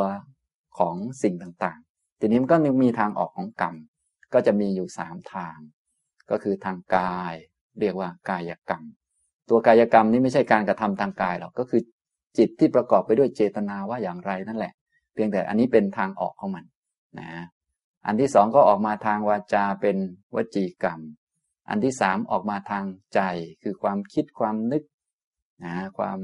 [0.78, 3.74] ของสิ่งต่างๆ ทีนี้มันก็มีทางออกของกรรม
[4.32, 5.58] ก็จะมีอยู่สามทาง
[6.30, 7.34] ก็คือทางกาย
[7.80, 8.82] เรียกว่ากายกรรม
[9.48, 11.80] ตัวกายกรรมนี้ไม่ใช่การกระทำทางกายหรอกก็คือ
[12.38, 14.72] จิตที่ประกอบไปด้วยเจตนาว่าอย่างไรนั่นแหละ
[15.14, 16.64] เพียงแต่อันนี้เป็นทางออกของมัน
[17.20, 17.30] นะ
[18.06, 19.96] อันที่สองก็ออกมาทางวาจาเป็น
[20.34, 21.00] วจีกรรม
[21.68, 23.20] อันที่สามออกมาทางใจ
[23.62, 24.82] คือความคิดความนึก
[25.64, 26.18] นะความ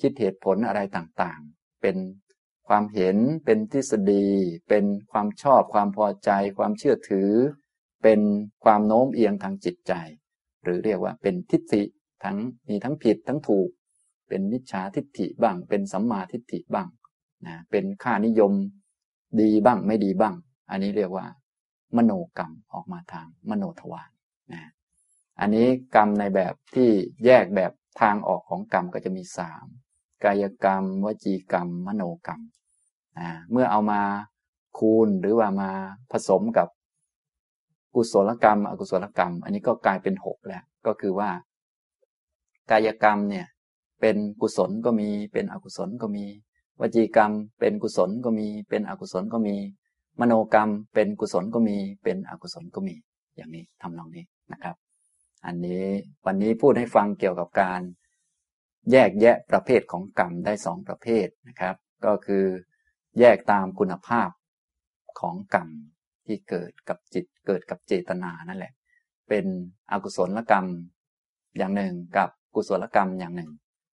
[0.00, 1.96] คิดเหตุผลอะไรต่างๆ เป็น
[2.68, 4.28] ความเห็นเป็นทฤษฎี
[4.68, 7.30] เป็นความชอบความพอใจ ความเชื่อถือ
[8.02, 8.20] เป็น
[8.64, 9.92] ความโน้มเอียงทางจิตใจ
[10.62, 11.82] หรือเรียกว่าเป็นทิฏฐิ
[12.24, 12.36] ทั้ง
[12.68, 13.68] มีทั้งผิดทั้งถูก
[14.28, 16.88] เป็นมิจฉาทิฏฐิบ้าง เป็นสัมมาทิฏฐิบ้าง
[17.46, 18.52] นะเป็นค่านิยม
[19.40, 20.34] ดีบ้างไม่ดีบ้าง
[20.70, 21.26] อันนี้เรียกว่า
[21.96, 24.10] มโนกรรมออกมาทางมโนทวาร
[24.52, 24.70] นะ
[25.40, 26.88] อันนี้กรรมในแบบที่
[27.24, 29.66] แยกแบบทางออกของกรรมก็จะมีสาม
[30.24, 32.40] กายกรรม วจีกรรม มโนกรรม
[33.50, 34.00] เมื่อเอามา
[34.78, 35.70] คูณหรือว่ามา
[36.12, 36.68] ผสมกับ
[37.94, 41.30] กุศลกรรม อกุศลกรรม อันนี้ก็กลายเป็นหกแล้ว ก็คือว่า
[42.70, 43.46] กายกรรมเนี่ย
[44.00, 46.24] เป็นกุศลก็มี เป็นอกุศลก็มี
[46.80, 49.56] วจีกรรม เป็นกุศลก็มี เป็นอกุศลก็มี
[50.20, 52.94] มโนกรรม เป็นกุศลก็มี เป็นอกุศลก็มี
[53.36, 54.76] อย่างนี้ทำนองนี้นะครับ
[55.46, 55.84] อันนี้
[56.26, 57.80] วันนี้พูดให้ฟังเกี่ยวกับการ
[58.92, 62.44] แยกแยะประเภทของกรรมได้สองประเภทนะครับ ก็คือ
[63.20, 64.30] แยกตามคุณภาพ
[65.20, 65.68] ของกรรม
[66.26, 68.72] ที่เกิดกับจิตเกิดกับเจตนานั่นแหละ
[69.28, 69.46] เป็น
[69.90, 70.66] อกุศลกรรม
[71.58, 73.50] อย่างหนึ่งกับกุศลกรรมอย่างหนึ่ง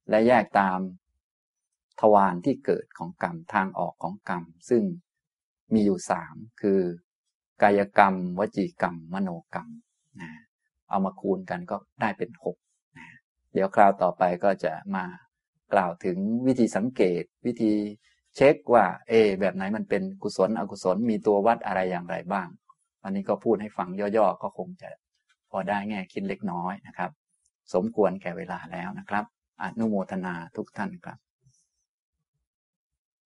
[0.10, 0.80] และแยกตาม
[2.00, 4.84] ทวารที่เกิดของกรรมทางออกของกรรม ซึ่ง
[5.74, 6.80] มีอยู่สามคือ
[7.64, 9.70] กายกรรม วจีกรรม มโนกรรม
[10.22, 10.32] นะ
[10.89, 12.58] เอามาคูณกันก็ได้เป็นหก
[13.56, 15.03] เดี๋ยวคราวต่อไปก็จะมา
[15.74, 17.74] กล่าวถึงวิธีสังเกต วิธี
[18.36, 22.47] เช็คว่า เอ แบบไหนมันเป็นกุศลอกุศลมีตัววัดอะไรอย่างไรบ้าง
[23.03, 24.89] อันนี้ก็พูดให้ฟังย่อๆ ก็คงจะ
[25.51, 27.12] พอได้แง่คิดเล็กน้อยนะครับ
[27.74, 29.26] สมควรแก่เวลาแล้วนะครับ
[29.62, 31.18] อนุโมทนาทุกท่านครับ